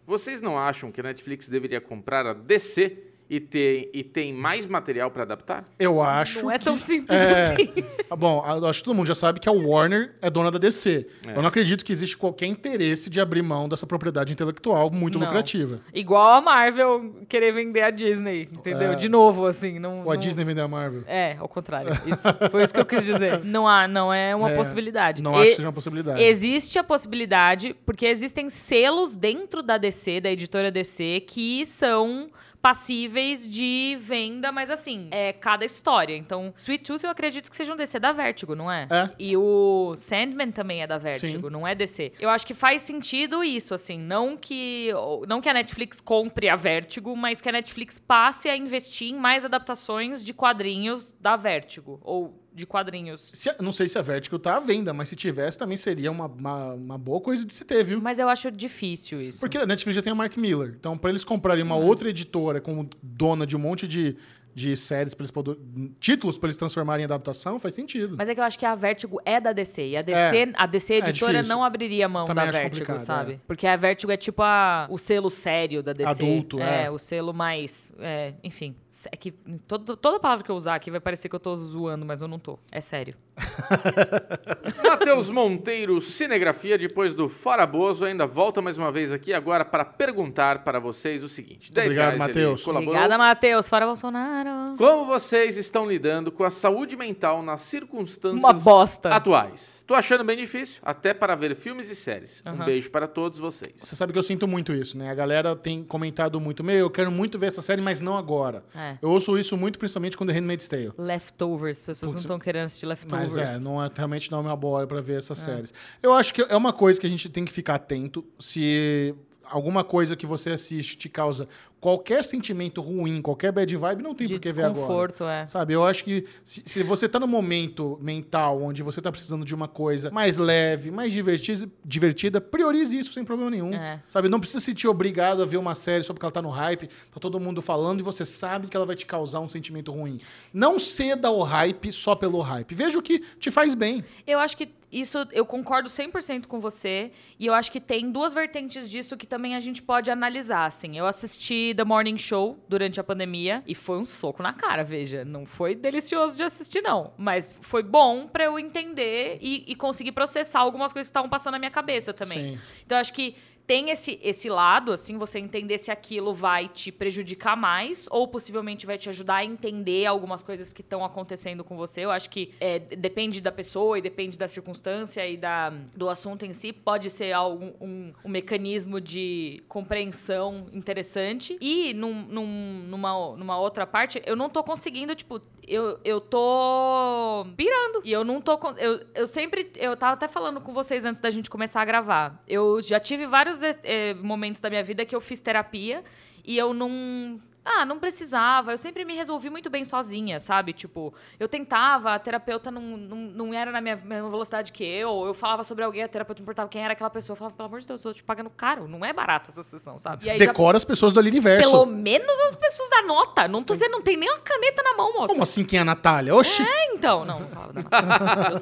[0.05, 2.97] vocês não acham que a Netflix deveria comprar a DC
[3.29, 5.65] e ter e tem mais material para adaptar?
[5.79, 6.43] Eu acho.
[6.43, 7.69] Não é tão que- simples é, assim.
[8.09, 10.57] Ah, Bom, eu acho que todo mundo já sabe que a Warner é dona da
[10.59, 11.07] DC.
[11.25, 11.31] É.
[11.35, 15.25] Eu não acredito que existe qualquer interesse de abrir mão dessa propriedade intelectual muito Não.
[15.25, 15.79] lucrativa.
[15.93, 18.91] Igual a Marvel querer vender a Disney, entendeu?
[18.91, 18.95] É.
[18.95, 19.79] De novo, assim.
[19.79, 21.03] Não, Ou a não- Disney vender a Marvel.
[21.07, 21.91] É, ao contrário.
[22.05, 23.43] Isso, foi isso que eu quis dizer.
[23.43, 25.21] Não há, não é uma É, possibilidade.
[25.21, 26.21] Não E- acho que seja uma possibilidade.
[26.21, 32.29] Existe a possibilidade, porque existem selos dentro da DC, da editora DC, que são
[32.63, 36.15] passíveis de venda, mas assim, é cada história.
[36.15, 38.87] Então, Sweet Tooth eu acredito que seja um DC da Vertigo, não é?
[38.89, 39.09] É.
[39.19, 41.53] E o Sandman também é da Vertigo, Sim.
[41.53, 42.13] não é DC.
[42.17, 44.91] Eu acho que faz sentido isso, assim, não que
[45.27, 49.15] não que a Netflix compre a Vertigo, mas que a Netflix passe a investir em
[49.15, 54.37] mais adaptações de quadrinhos da Vertigo ou de quadrinhos Se não sei se a Vertigo
[54.37, 57.65] tá à venda, mas se tivesse também seria uma, uma, uma boa coisa de se
[57.65, 58.01] ter, viu?
[58.01, 59.39] Mas eu acho difícil isso.
[59.39, 60.75] Porque a Netflix já tem a Mark Miller.
[60.79, 61.69] Então, para eles comprarem Uhum.
[61.71, 64.15] uma outra editora como dona de um monte de
[64.53, 65.57] de séries pra eles poder,
[65.99, 68.15] títulos pra eles transformarem em adaptação, faz sentido.
[68.17, 69.87] Mas é que eu acho que a Vertigo é da DC.
[69.89, 70.51] E a DC, É.
[70.55, 71.55] a DC editora difícil.
[71.55, 73.33] não abriria mão Também da Vertigo, sabe?
[73.33, 73.39] é.
[73.47, 76.23] Porque a Vertigo é tipo a, o selo sério da DC.
[76.23, 76.89] Adulto, é.
[76.91, 77.93] o selo mais.
[77.99, 78.75] é, enfim.
[79.11, 79.31] É que
[79.67, 82.27] todo, toda palavra que eu usar aqui vai parecer que eu tô zoando, mas eu
[82.27, 82.59] não tô.
[82.71, 83.15] É sério.
[84.87, 89.83] Matheus Monteiro, Cinegrafia, depois do Fora Bozo, ainda volta mais uma vez aqui agora para
[89.83, 91.71] perguntar para vocês o seguinte.
[91.71, 92.67] 10 Obrigado, Matheus.
[92.67, 93.67] Obrigada, Matheus.
[93.69, 94.42] Fora Bolsonaro.
[94.77, 99.09] Como vocês estão lidando com a saúde mental nas circunstâncias Uma bosta.
[99.09, 99.83] atuais?
[99.85, 102.41] Tô achando bem difícil, até para ver filmes e séries.
[102.45, 102.65] Um Aham.
[102.65, 103.73] beijo para todos vocês.
[103.77, 105.09] Você sabe que eu sinto muito isso, né?
[105.09, 108.63] A galera tem comentado muito, meu, eu quero muito ver essa série, mas não agora.
[108.75, 108.97] É.
[109.01, 110.93] Eu ouço isso muito, principalmente com The Handmaid's Tale.
[110.97, 111.79] Leftovers.
[111.79, 113.35] As pessoas não Putz, estão querendo assistir Leftovers.
[113.35, 115.73] Mas é, não é, realmente não é uma boa hora pra ver essas séries.
[116.01, 118.25] Eu acho que é uma coisa que a gente tem que ficar atento.
[118.39, 119.13] Se
[119.43, 121.47] alguma coisa que você assiste te causa
[121.83, 124.73] qualquer sentimento ruim, qualquer bad vibe, não tem De por que ver agora.
[124.73, 125.45] desconforto, é.
[125.49, 129.43] Sabe, eu acho que se, se você tá no momento mental onde você tá precisando
[129.43, 133.73] de uma coisa mais leve, mais divertida, divertida priorize isso sem problema nenhum.
[133.73, 134.01] É.
[134.07, 136.51] Sabe, não precisa se sentir obrigado a ver uma série só porque ela tá no
[136.51, 139.91] hype, tá todo mundo falando e você sabe que ela vai te causar um sentimento
[139.91, 140.21] ruim.
[140.53, 142.73] Não ceda ao hype só pelo hype.
[142.73, 144.05] Veja o que te faz bem.
[144.25, 147.11] Eu acho que isso, eu concordo 100% com você.
[147.39, 150.95] E eu acho que tem duas vertentes disso que também a gente pode analisar, assim.
[150.97, 155.23] Eu assisti The Morning Show durante a pandemia e foi um soco na cara, veja.
[155.25, 157.13] Não foi delicioso de assistir, não.
[157.17, 161.53] Mas foi bom pra eu entender e, e conseguir processar algumas coisas que estavam passando
[161.53, 162.55] na minha cabeça também.
[162.55, 162.61] Sim.
[162.85, 167.55] Então, acho que tem esse, esse lado, assim, você entender se aquilo vai te prejudicar
[167.55, 172.01] mais ou possivelmente vai te ajudar a entender algumas coisas que estão acontecendo com você.
[172.01, 176.45] Eu acho que é, depende da pessoa e depende da circunstância e da, do assunto
[176.45, 176.73] em si.
[176.73, 181.57] Pode ser algum, um, um mecanismo de compreensão interessante.
[181.61, 187.45] E num, num- numa, numa outra parte, eu não tô conseguindo, tipo, eu, eu tô
[187.55, 188.01] pirando.
[188.03, 188.59] E eu não tô.
[188.77, 189.71] Eu, eu sempre.
[189.77, 192.41] Eu tava até falando com vocês antes da gente começar a gravar.
[192.47, 196.03] Eu já tive vários eh, eh, momentos da minha vida que eu fiz terapia
[196.43, 197.39] e eu não.
[197.65, 198.73] Ah, não precisava.
[198.73, 200.73] Eu sempre me resolvi muito bem sozinha, sabe?
[200.73, 205.25] Tipo, eu tentava, a terapeuta não, não, não era na minha mesma velocidade que eu.
[205.25, 207.35] Eu falava sobre alguém, a terapeuta não importava quem era aquela pessoa.
[207.35, 208.85] Eu falava, pelo amor de Deus, eu tô te pagando caro.
[208.85, 210.25] Não é barata essa sessão, sabe?
[210.25, 211.69] E aí já- Decora as pessoas do Universo.
[211.71, 213.47] pelo menos as pessoas da nota.
[213.47, 215.27] Não tô, você não tem nem uma caneta na mão, moça.
[215.29, 216.35] Como assim quem é a Natália?
[216.35, 216.65] Oxi!
[216.91, 218.61] Então, não, não falava da Natália.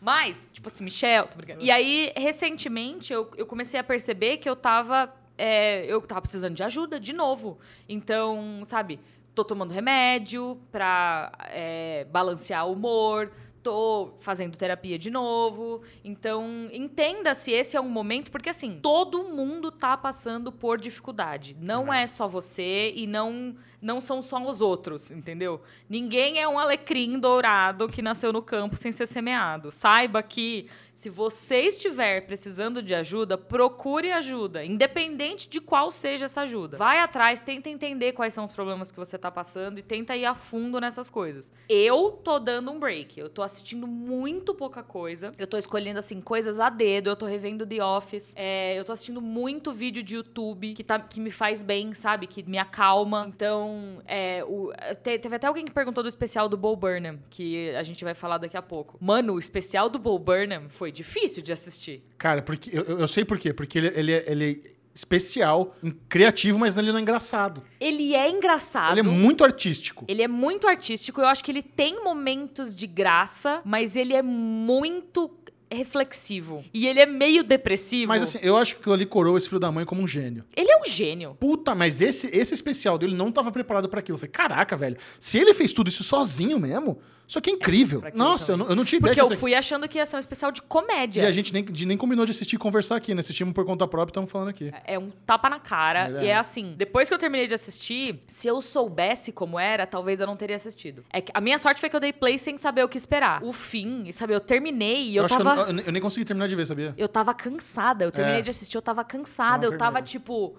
[0.00, 1.62] Mas, tipo assim, Michel, tô brincando.
[1.62, 5.12] E aí, recentemente, eu, eu comecei a perceber que eu tava.
[5.36, 7.58] é, eu tava precisando de ajuda de novo.
[7.88, 8.98] Então, sabe,
[9.34, 13.30] tô tomando remédio pra é, balancear o humor.
[13.62, 15.82] Tô fazendo terapia de novo.
[16.02, 21.56] Então, entenda se esse é um momento, porque assim, todo mundo tá passando por dificuldade.
[21.60, 25.60] Não é só você e não não são só os outros, entendeu?
[25.88, 29.70] Ninguém é um alecrim dourado que nasceu no campo sem ser semeado.
[29.70, 36.42] Saiba que se você estiver precisando de ajuda, procure ajuda, independente de qual seja essa
[36.42, 36.76] ajuda.
[36.76, 40.26] Vai atrás, tenta entender quais são os problemas que você tá passando e tenta ir
[40.26, 41.52] a fundo nessas coisas.
[41.68, 46.20] Eu tô dando um break, eu tô assistindo muito pouca coisa, eu tô escolhendo assim
[46.20, 50.14] coisas a dedo, eu tô revendo The Office, é, eu tô assistindo muito vídeo de
[50.14, 52.26] YouTube que, tá, que me faz bem, sabe?
[52.26, 53.26] Que me acalma.
[53.28, 54.72] Então, é, o,
[55.02, 58.14] te- teve até alguém que perguntou do especial do Bo Burnham, que a gente vai
[58.14, 58.96] falar daqui a pouco.
[59.00, 62.02] Mano, o especial do Bo Burnham foi difícil de assistir.
[62.18, 63.52] Cara, porque eu, eu- eu sei por quê.
[63.52, 65.76] Porque ele, ele, é- ele é especial,
[66.08, 67.62] criativo, mas ele não é engraçado.
[67.80, 68.92] Ele é engraçado.
[68.92, 70.04] Ele é muito artístico.
[70.08, 71.20] Ele é muito artístico.
[71.20, 75.30] Eu acho que ele tem momentos de graça, mas ele é muito
[75.72, 76.64] reflexivo.
[76.74, 78.08] E ele é meio depressivo.
[78.08, 80.44] Mas assim, eu acho que ele coroa esse filho da mãe como um gênio.
[80.56, 81.36] Ele é um gênio.
[81.38, 84.16] Puta, mas esse, esse especial dele não tava preparado pra aquilo.
[84.16, 84.96] Eu falei, caraca, velho.
[85.18, 86.98] Se ele fez tudo isso sozinho mesmo,
[87.30, 88.00] isso aqui é incrível.
[88.04, 89.88] aquilo Nossa, eu não, eu não tinha ideia Porque que eu isso aqui- fui achando
[89.88, 91.22] que ia ser um especial de comédia.
[91.22, 93.20] E a gente nem, de- nem combinou de assistir e conversar aqui, né?
[93.20, 94.72] Assistimos por conta própria e estamos falando aqui.
[94.84, 96.10] É um tapa na cara.
[96.20, 96.24] É.
[96.24, 100.18] E é assim, depois que eu terminei de assistir, se eu soubesse como era, talvez
[100.20, 101.04] eu não teria assistido.
[101.12, 103.42] É que a minha sorte foi que eu dei play sem saber o que esperar.
[103.44, 105.64] O fim, sabe, eu terminei e eu, acho tava.
[105.66, 106.92] que eu, eu- eu nem consegui terminar de ver, sabia?
[106.98, 108.04] Eu tava cansada.
[108.04, 108.42] Eu terminei É.
[108.42, 109.64] de assistir, eu tava cansada.
[109.66, 110.56] Eu tava, tipo.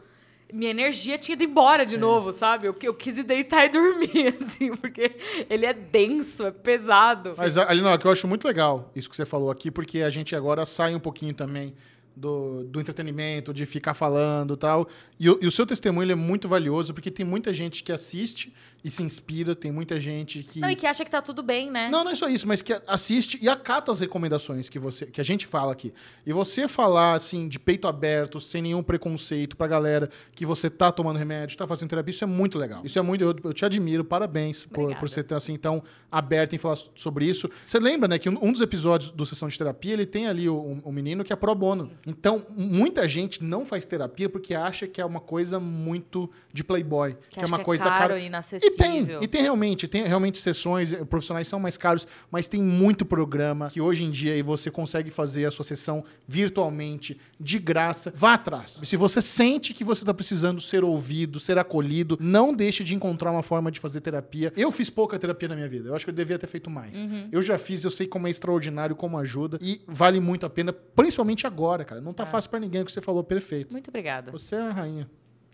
[0.52, 2.68] Minha energia tinha ido embora de novo, sabe?
[2.68, 5.16] Eu, eu quis ir deitar e dormir, assim, porque
[5.50, 7.34] ele é denso, é pesado.
[7.38, 10.10] Mas, Aline, o que eu acho muito legal isso que você falou aqui, porque a
[10.10, 11.74] gente agora sai um pouquinho também
[12.16, 14.88] do, do entretenimento, de ficar falando e tal.
[15.20, 18.54] E, o- e o seu testemunho é muito valioso, porque tem muita gente que assiste
[18.84, 20.60] e se inspira, tem muita gente que.
[20.60, 21.90] Não, e que acha que tá tudo bem, né?
[21.90, 25.22] Não, não é só isso, mas que assiste e acata as recomendações que você que
[25.22, 25.94] a gente fala aqui.
[26.26, 30.92] E você falar assim de peito aberto, sem nenhum preconceito pra galera que você tá
[30.92, 32.82] tomando remédio, tá fazendo terapia, isso é muito legal.
[32.84, 35.00] Isso é muito eu, eu te admiro, parabéns por, Obrigada.
[35.00, 37.50] por você ter assim tão aberto em falar sobre isso.
[37.64, 40.50] Você lembra, né, que um, um dos episódios do sessão de terapia, ele tem ali
[40.50, 41.92] o, o menino que é pro bono.
[42.06, 47.16] Então, muita gente não faz terapia porque acha que é uma coisa muito de playboy,
[47.30, 48.76] que, é acha uma que é coisa caro cara e e inacessível.
[48.78, 53.06] tem, e tem realmente, tem realmente sessões, eh, profissionais são mais caros, mas tem muito
[53.06, 58.14] programa que hoje em dia você consegue fazer a sua sessão virtualmente, de graça.
[58.16, 58.82] Vá atrás.
[58.84, 63.32] Se você sente que você está precisando ser ouvido, ser acolhido, não deixe de encontrar
[63.32, 64.54] uma forma de fazer terapia.
[64.56, 65.90] Eu fiz pouca terapia na minha vida.
[65.90, 67.04] Eu acho que eu devia ter feito mais.
[67.32, 70.72] Eu já fiz, eu sei como é extraordinário, como ajuda e vale muito a pena,
[70.74, 72.02] principalmente agora, cara.
[72.02, 73.72] Não tá fácil pra ninguém o que você falou, perfeito.
[73.72, 74.32] Muito obrigada.
[74.32, 75.10] Você é a rainha.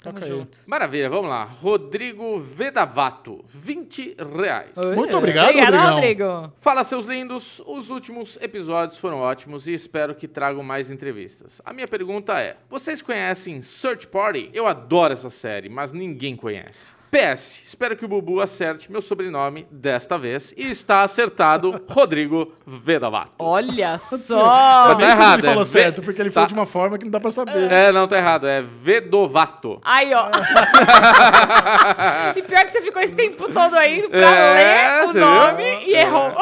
[0.07, 0.37] Tamo Toca aí.
[0.37, 0.59] junto.
[0.67, 1.43] Maravilha, vamos lá.
[1.43, 4.71] Rodrigo Vedavato, 20 reais.
[4.95, 6.35] Muito obrigado, Obrigada, Rodrigão.
[6.41, 6.53] Rodrigo.
[6.61, 7.61] Fala, seus lindos.
[7.65, 11.61] Os últimos episódios foram ótimos e espero que tragam mais entrevistas.
[11.65, 14.49] A minha pergunta é: vocês conhecem Search Party?
[14.53, 16.96] Eu adoro essa série, mas ninguém conhece.
[17.17, 20.53] PS, espero que o Bubu acerte meu sobrenome desta vez.
[20.55, 23.31] E está acertado, Rodrigo Vedavato.
[23.39, 24.95] Olha só.
[24.95, 26.33] Tá sei se errado, ele falou é certo, ve- porque ele tá.
[26.35, 27.71] falou de uma forma que não dá pra saber.
[27.71, 28.47] É, não, tá errado.
[28.47, 29.79] É Vedovato.
[29.83, 30.29] Aí, ó.
[32.35, 35.87] e pior que você ficou esse tempo todo aí pra É, ler o nome viu?
[35.87, 36.35] e errou.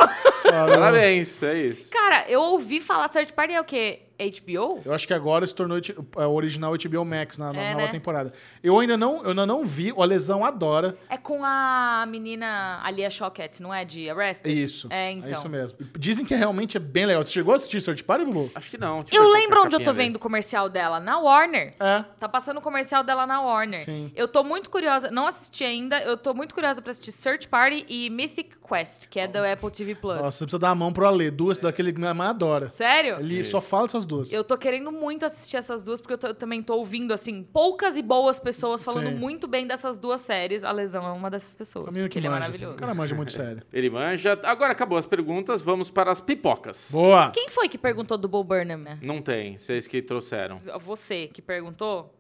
[0.50, 1.90] Parabéns, é isso.
[1.90, 4.02] Cara, eu ouvi falar Search Party é o quê?
[4.20, 4.82] HBO?
[4.86, 7.86] Eu acho que agora se tornou é, o original HBO Max na, na É, nova
[7.86, 7.92] né?
[7.92, 8.34] temporada.
[8.64, 10.98] Eu ainda não, eu ainda não vi, o Lesão adora.
[11.10, 13.84] É com a menina Alia Shockett, não é?
[13.84, 14.54] De Arrested?
[14.58, 14.88] Isso.
[14.92, 15.30] É, então.
[15.30, 15.80] É isso mesmo.
[15.98, 17.24] Dizem que realmente é bem legal.
[17.24, 18.52] Você chegou a assistir Search Party, Bubu?
[18.56, 19.00] Acho que não.
[19.00, 21.74] Deixa Eu é lembro onde eu tô vendo o comercial dela, na Warner.
[21.80, 22.04] É.
[22.20, 23.84] Tá passando o comercial dela na Warner.
[23.84, 24.12] Sim.
[24.16, 27.86] Eu tô muito curiosa, não assisti ainda, eu tô muito curiosa pra assistir Search Party
[27.90, 30.16] e Mythic Quest, que é da Apple TV Plus.
[30.18, 31.30] Nossa, você precisa dar a mão pro Ale.
[31.32, 32.70] Duas daquele que minha mãe adora.
[32.70, 33.18] Sério?
[33.20, 34.34] Ele só fala dessas duas.
[34.34, 37.44] Eu tô querendo muito assistir essas duas, porque eu, tô- eu também tô ouvindo, assim,
[37.44, 39.16] poucas e boas pessoas falando Sim.
[39.16, 40.64] muito bem dessas duas séries.
[40.64, 42.42] A Lesão é uma dessas pessoas, Caminho porque que ele é manja.
[42.42, 42.74] maravilhoso.
[42.76, 43.64] O cara manja muito sério.
[43.74, 44.40] Ele manja.
[44.44, 46.90] Agora acabou as perguntas, vamos para as pipocas.
[46.92, 47.32] Boa!
[47.32, 48.98] Quem foi que perguntou do Bo Burnham?
[49.02, 50.60] Não tem, vocês que trouxeram.
[50.80, 52.14] Você que perguntou?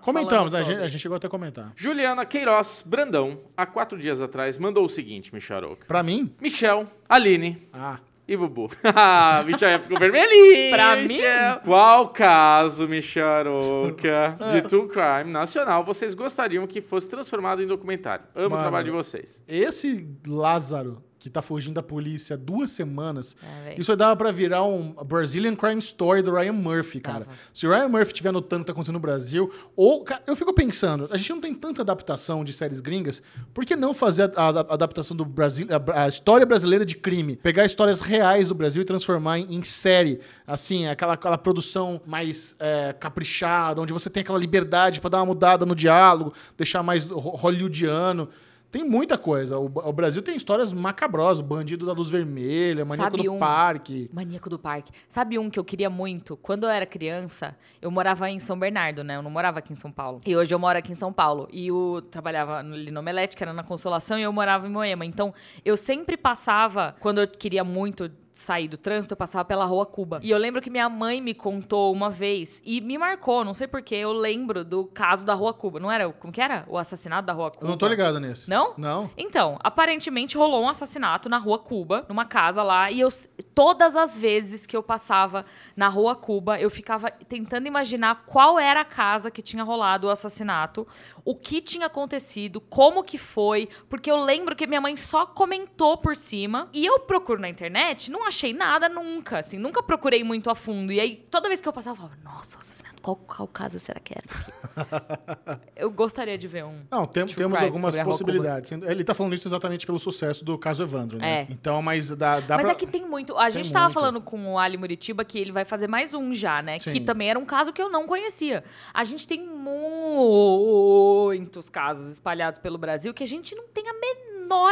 [0.00, 1.72] Comentamos, a gente, a gente chegou até a comentar.
[1.74, 5.84] Juliana Queiroz Brandão, há quatro dias atrás, mandou o seguinte, Micharoca.
[5.86, 6.30] Pra mim?
[6.40, 7.98] Michel, Aline Ah.
[8.28, 8.70] E Bubu.
[8.82, 10.74] Ah, Michel já ficou vermelhinho.
[10.74, 11.02] Pra mim?
[11.08, 11.60] Michel.
[11.64, 18.24] Qual caso, Micharoca, de True Crime nacional vocês gostariam que fosse transformado em documentário?
[18.34, 18.62] Amo o Mano.
[18.62, 19.42] trabalho de vocês.
[19.46, 24.30] Esse Lázaro que tá fugindo da polícia há duas semanas, É, isso aí dava pra
[24.30, 27.24] virar um Brazilian Crime Story do Ryan Murphy, cara.
[27.24, 27.36] Dava.
[27.52, 30.36] Se o Ryan Murphy estiver notando o que tá acontecendo no Brasil, ou, cara, eu
[30.36, 33.22] fico pensando, a gente não tem tanta adaptação de séries gringas,
[33.52, 36.96] por que não fazer a, a- a adaptação do Brasil, a, a história brasileira de
[36.96, 37.36] crime?
[37.36, 42.54] Pegar histórias reais do Brasil e transformar em, em série, assim, aquela, aquela produção mais
[42.60, 47.10] é, caprichada, onde você tem aquela liberdade pra dar uma mudada no diálogo, deixar mais
[47.10, 48.28] ho- hollywoodiano.
[48.70, 49.58] Tem muita coisa.
[49.58, 51.40] O, o Brasil tem histórias macabrosas.
[51.40, 53.38] O Bandido da Luz Vermelha, Maníaco Sabe do um?
[53.38, 54.08] Parque.
[54.12, 54.92] Maníaco do Parque.
[55.08, 56.36] Sabe um que eu queria muito?
[56.36, 59.16] Quando eu era criança, eu morava em São Bernardo, né?
[59.16, 60.20] Eu não morava aqui em São Paulo.
[60.26, 61.48] E hoje eu moro aqui em São Paulo.
[61.52, 65.04] E eu trabalhava ali no Omelete, que era na Consolação, e eu morava em Moema.
[65.06, 65.32] Então,
[65.64, 70.20] eu sempre passava, quando eu queria muito sair do trânsito, eu passava pela Rua Cuba.
[70.22, 73.66] E eu lembro que minha mãe me contou uma vez, e me marcou, não sei
[73.66, 75.80] porquê, eu lembro do caso da Rua Cuba.
[75.80, 76.12] Não era?
[76.12, 76.64] Como que era?
[76.68, 77.64] O assassinato da Rua Cuba?
[77.64, 78.48] Eu não tô ligado nesse.
[78.48, 78.74] Não?
[78.76, 79.10] Não.
[79.16, 83.08] Então, aparentemente rolou um assassinato na Rua Cuba, numa casa lá, e eu
[83.54, 88.82] todas as vezes que eu passava na Rua Cuba, eu ficava tentando imaginar qual era
[88.82, 90.86] a casa que tinha rolado o assassinato,
[91.24, 95.96] o que tinha acontecido, como que foi, porque eu lembro que minha mãe só comentou
[95.96, 100.50] por cima, e eu procuro na internet, não achei nada nunca, assim, nunca procurei muito
[100.50, 100.92] a fundo.
[100.92, 104.00] E aí, toda vez que eu passava, eu falava, nossa, assassinato, qual, qual casa será
[104.00, 105.60] que é essa aqui?
[105.76, 106.80] eu gostaria de ver um.
[106.90, 108.72] Não, tem- True temos algumas possibilidades.
[108.72, 111.42] Ele tá falando isso exatamente pelo sucesso do caso Evandro, né?
[111.42, 111.46] É.
[111.50, 112.72] Então, mas dá, dá Mas pra...
[112.72, 113.36] é que tem muito.
[113.36, 113.94] A gente Tem tava muito.
[113.94, 116.78] falando com o Ali Muritiba que ele vai fazer mais um já, né?
[116.78, 116.92] Sim.
[116.92, 118.64] Que também era um caso que eu não conhecia.
[118.92, 124.15] A gente tem muitos casos espalhados pelo Brasil que a gente não tem a menor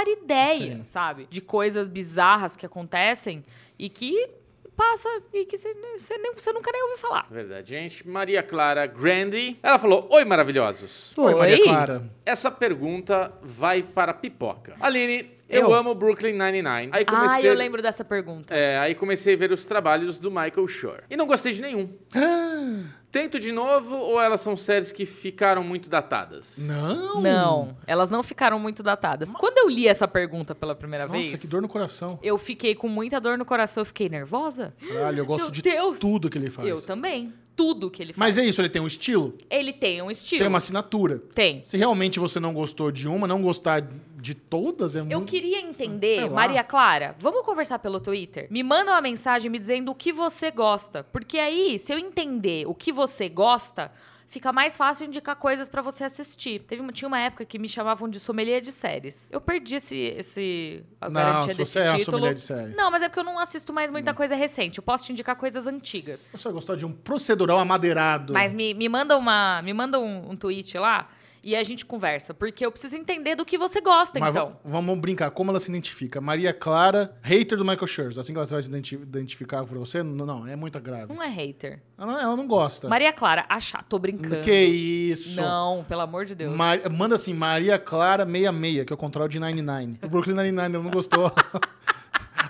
[0.09, 0.85] ideia, Sim.
[0.85, 1.27] sabe?
[1.31, 3.45] De coisas bizarras que acontecem
[3.79, 4.29] e que
[4.77, 7.27] passa e que você você nem- você nunca nem ouviu falar.
[7.31, 8.07] Verdade, gente.
[8.09, 9.57] Maria Clara Grandi.
[9.62, 11.14] Ela falou: Oi, maravilhosos.
[11.16, 12.11] Oi, Maria Clara.
[12.27, 14.75] Essa pergunta vai para a pipoca.
[14.81, 15.75] Aline, Eu, Eu?
[15.75, 16.89] amo Brooklyn Nine-Nine.
[16.91, 18.55] Aí Ah, comecei, eu lembro dessa pergunta.
[18.55, 21.03] É, aí comecei a ver os trabalhos do Michael Schur.
[21.09, 21.89] E não gostei de nenhum.
[23.15, 26.57] Tento de novo ou elas são séries que ficaram muito datadas?
[26.59, 27.23] Não.
[27.23, 29.31] Não, elas não ficaram muito datadas.
[29.31, 32.19] Quando eu li essa pergunta pela primeira Nossa, vez, que dor no coração.
[32.25, 34.75] eu fiquei com muita dor no coração, eu fiquei nervosa.
[34.89, 36.01] Caralho, eu gosto Meu de Deus.
[36.01, 36.67] tudo que ele faz.
[36.67, 37.33] Eu também.
[37.57, 38.19] Tudo que ele faz.
[38.19, 40.41] Mas é isso, ele tem um estilo, Ele tem um estilo.
[40.41, 41.19] tem uma assinatura.
[41.35, 41.63] Tem.
[41.63, 43.87] Se realmente você não gostou de uma, não gostar
[44.25, 45.25] de todas é Eu muito...
[45.27, 46.31] queria entender.
[46.31, 48.47] Maria Clara, vamos conversar pelo Twitter?
[48.51, 51.05] Me manda uma mensagem me dizendo o que você gosta.
[51.05, 53.93] Porque aí, se eu entender o que você gosta,
[54.29, 56.61] fica mais fácil indicar coisas pra você assistir.
[56.61, 59.29] Teve uma, tinha uma época que me chamavam de sommelier de séries.
[59.31, 62.05] Eu perdi esse, esse a Não, garantia se desse você é a título.
[62.16, 62.75] sommelier de série.
[62.75, 64.79] Não, mas é porque eu não assisto mais muita coisa recente.
[64.79, 66.29] Eu posso te indicar coisas antigas.
[66.33, 68.33] Você vai gostar de um procedural amadeirado.
[68.33, 71.09] Mas me, me manda uma, me manda um, um tweet lá
[71.45, 74.49] e a gente conversa, porque eu preciso entender do que você gosta, Mas então.
[74.49, 76.21] va- vamos brincar, como ela se identifica?
[76.21, 78.19] Maria Clara, hater do Michael Schurz.
[78.19, 80.03] Assim que ela vai se identi- identificar por você?
[80.03, 81.13] Não, não, é muito grave.
[81.13, 81.83] Não é hater.
[81.99, 82.89] Ela, não- ela não gosta.
[82.89, 84.41] Maria Clara, achar, tô brincando.
[84.41, 85.41] Que isso?
[85.41, 86.55] Não, pelo amor de Deus.
[86.55, 89.99] Mar- Manda assim, Maria Clara 66, que é o contrário de 99.
[90.03, 91.31] O Brooklyn 99, ela não gostou.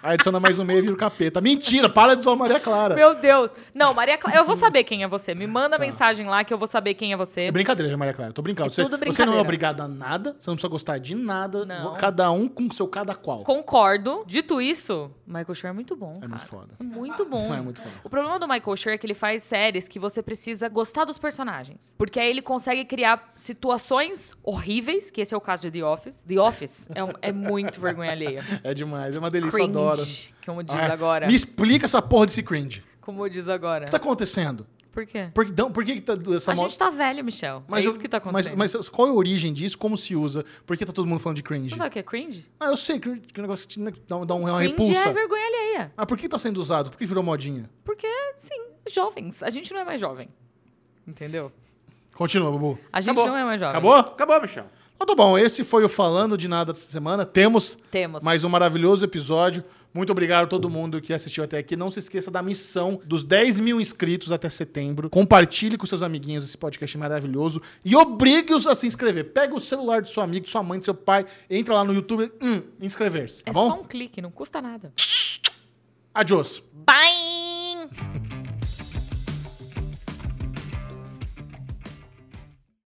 [0.05, 1.41] Aí adiciona mais um meio e vira o capeta.
[1.41, 2.95] Mentira, para de zoar Maria Clara.
[2.95, 3.53] Meu Deus.
[3.73, 5.35] Não, Maria Clara, eu vou saber quem é você.
[5.35, 7.45] Me manda mensagem lá que eu vou saber quem é você.
[7.45, 8.31] É brincadeira, Maria Clara.
[8.31, 8.69] Tô brincando.
[8.69, 9.41] É Você, tudo você não é brincadeira.
[9.41, 11.65] obrigada a nada, você não precisa gostar de nada.
[11.65, 11.95] Não.
[11.95, 13.45] Cada um com o seu cada qual.
[13.45, 14.25] Concordo.
[14.27, 16.29] Dito isso, Michael Schur é muito bom, É cara.
[16.29, 16.75] muito foda.
[16.79, 17.55] É muito bom.
[17.55, 17.95] É muito foda.
[18.05, 21.17] O problema do Michael Schur é que ele faz séries que você precisa gostar dos
[21.17, 21.95] personagens.
[21.97, 26.23] Porque aí ele consegue criar situações horríveis, que esse é o caso de The Office.
[26.29, 28.45] The Office é, um- é muito vergonha alheia.
[28.63, 29.94] É demais, é uma delícia, eu adoro.
[30.03, 31.27] Cringe, como diz Ah, agora.
[31.27, 32.81] Me explica essa porra desse cringe.
[33.01, 33.85] O Como diz agora.
[33.85, 34.67] que tá acontecendo?
[34.91, 35.29] Por quê?
[35.35, 37.65] Por, que- então, por que, que tá essa A moda- gente tá velho, Michel.
[37.73, 38.57] é eu- isso que tá acontecendo.
[38.57, 39.77] Mas, mas qual é a origem disso?
[39.77, 40.45] Como se usa?
[40.65, 41.71] Por que tá todo mundo falando de cringe?
[41.71, 42.47] Você sabe o que é cringe?
[42.61, 43.91] Ah, eu sei que que negócio que dá,
[44.25, 45.09] dá uma Cringe repulsa.
[45.09, 45.93] é vergonha alheia.
[45.97, 46.91] Ah, por que tá sendo usado?
[46.91, 47.69] Por que virou modinha?
[47.85, 48.55] Porque, sim,
[48.89, 49.43] jovens.
[49.43, 50.29] A gente não é mais jovem.
[51.07, 51.53] Entendeu?
[52.15, 52.79] Continua, Bubu.
[52.93, 53.27] A gente Acabou.
[53.29, 53.71] não é mais jovem.
[53.73, 53.95] Acabou?
[53.97, 54.67] Acabou, Michel.
[54.95, 57.27] Então tá bom, esse foi o Falando de Nada dessa semana.
[57.27, 58.23] Temos Temos.
[58.23, 59.65] mais um maravilhoso episódio.
[59.95, 61.77] Muito obrigado a todo mundo que assistiu até aqui.
[61.77, 65.09] Não se esqueça da missão dos 10 mil inscritos até setembro.
[65.09, 69.27] Compartilhe com seus amiguinhos esse podcast maravilhoso e obrigue-os a se inscrever.
[69.33, 72.31] Pega o celular do seu amigo, sua mãe, do seu pai, entra lá no YouTube,
[72.43, 73.69] hum, inscrever-se, tá É bom?
[73.69, 74.93] só um clique, não custa nada.
[76.13, 76.61] Adiós.
[76.73, 77.34] Bye!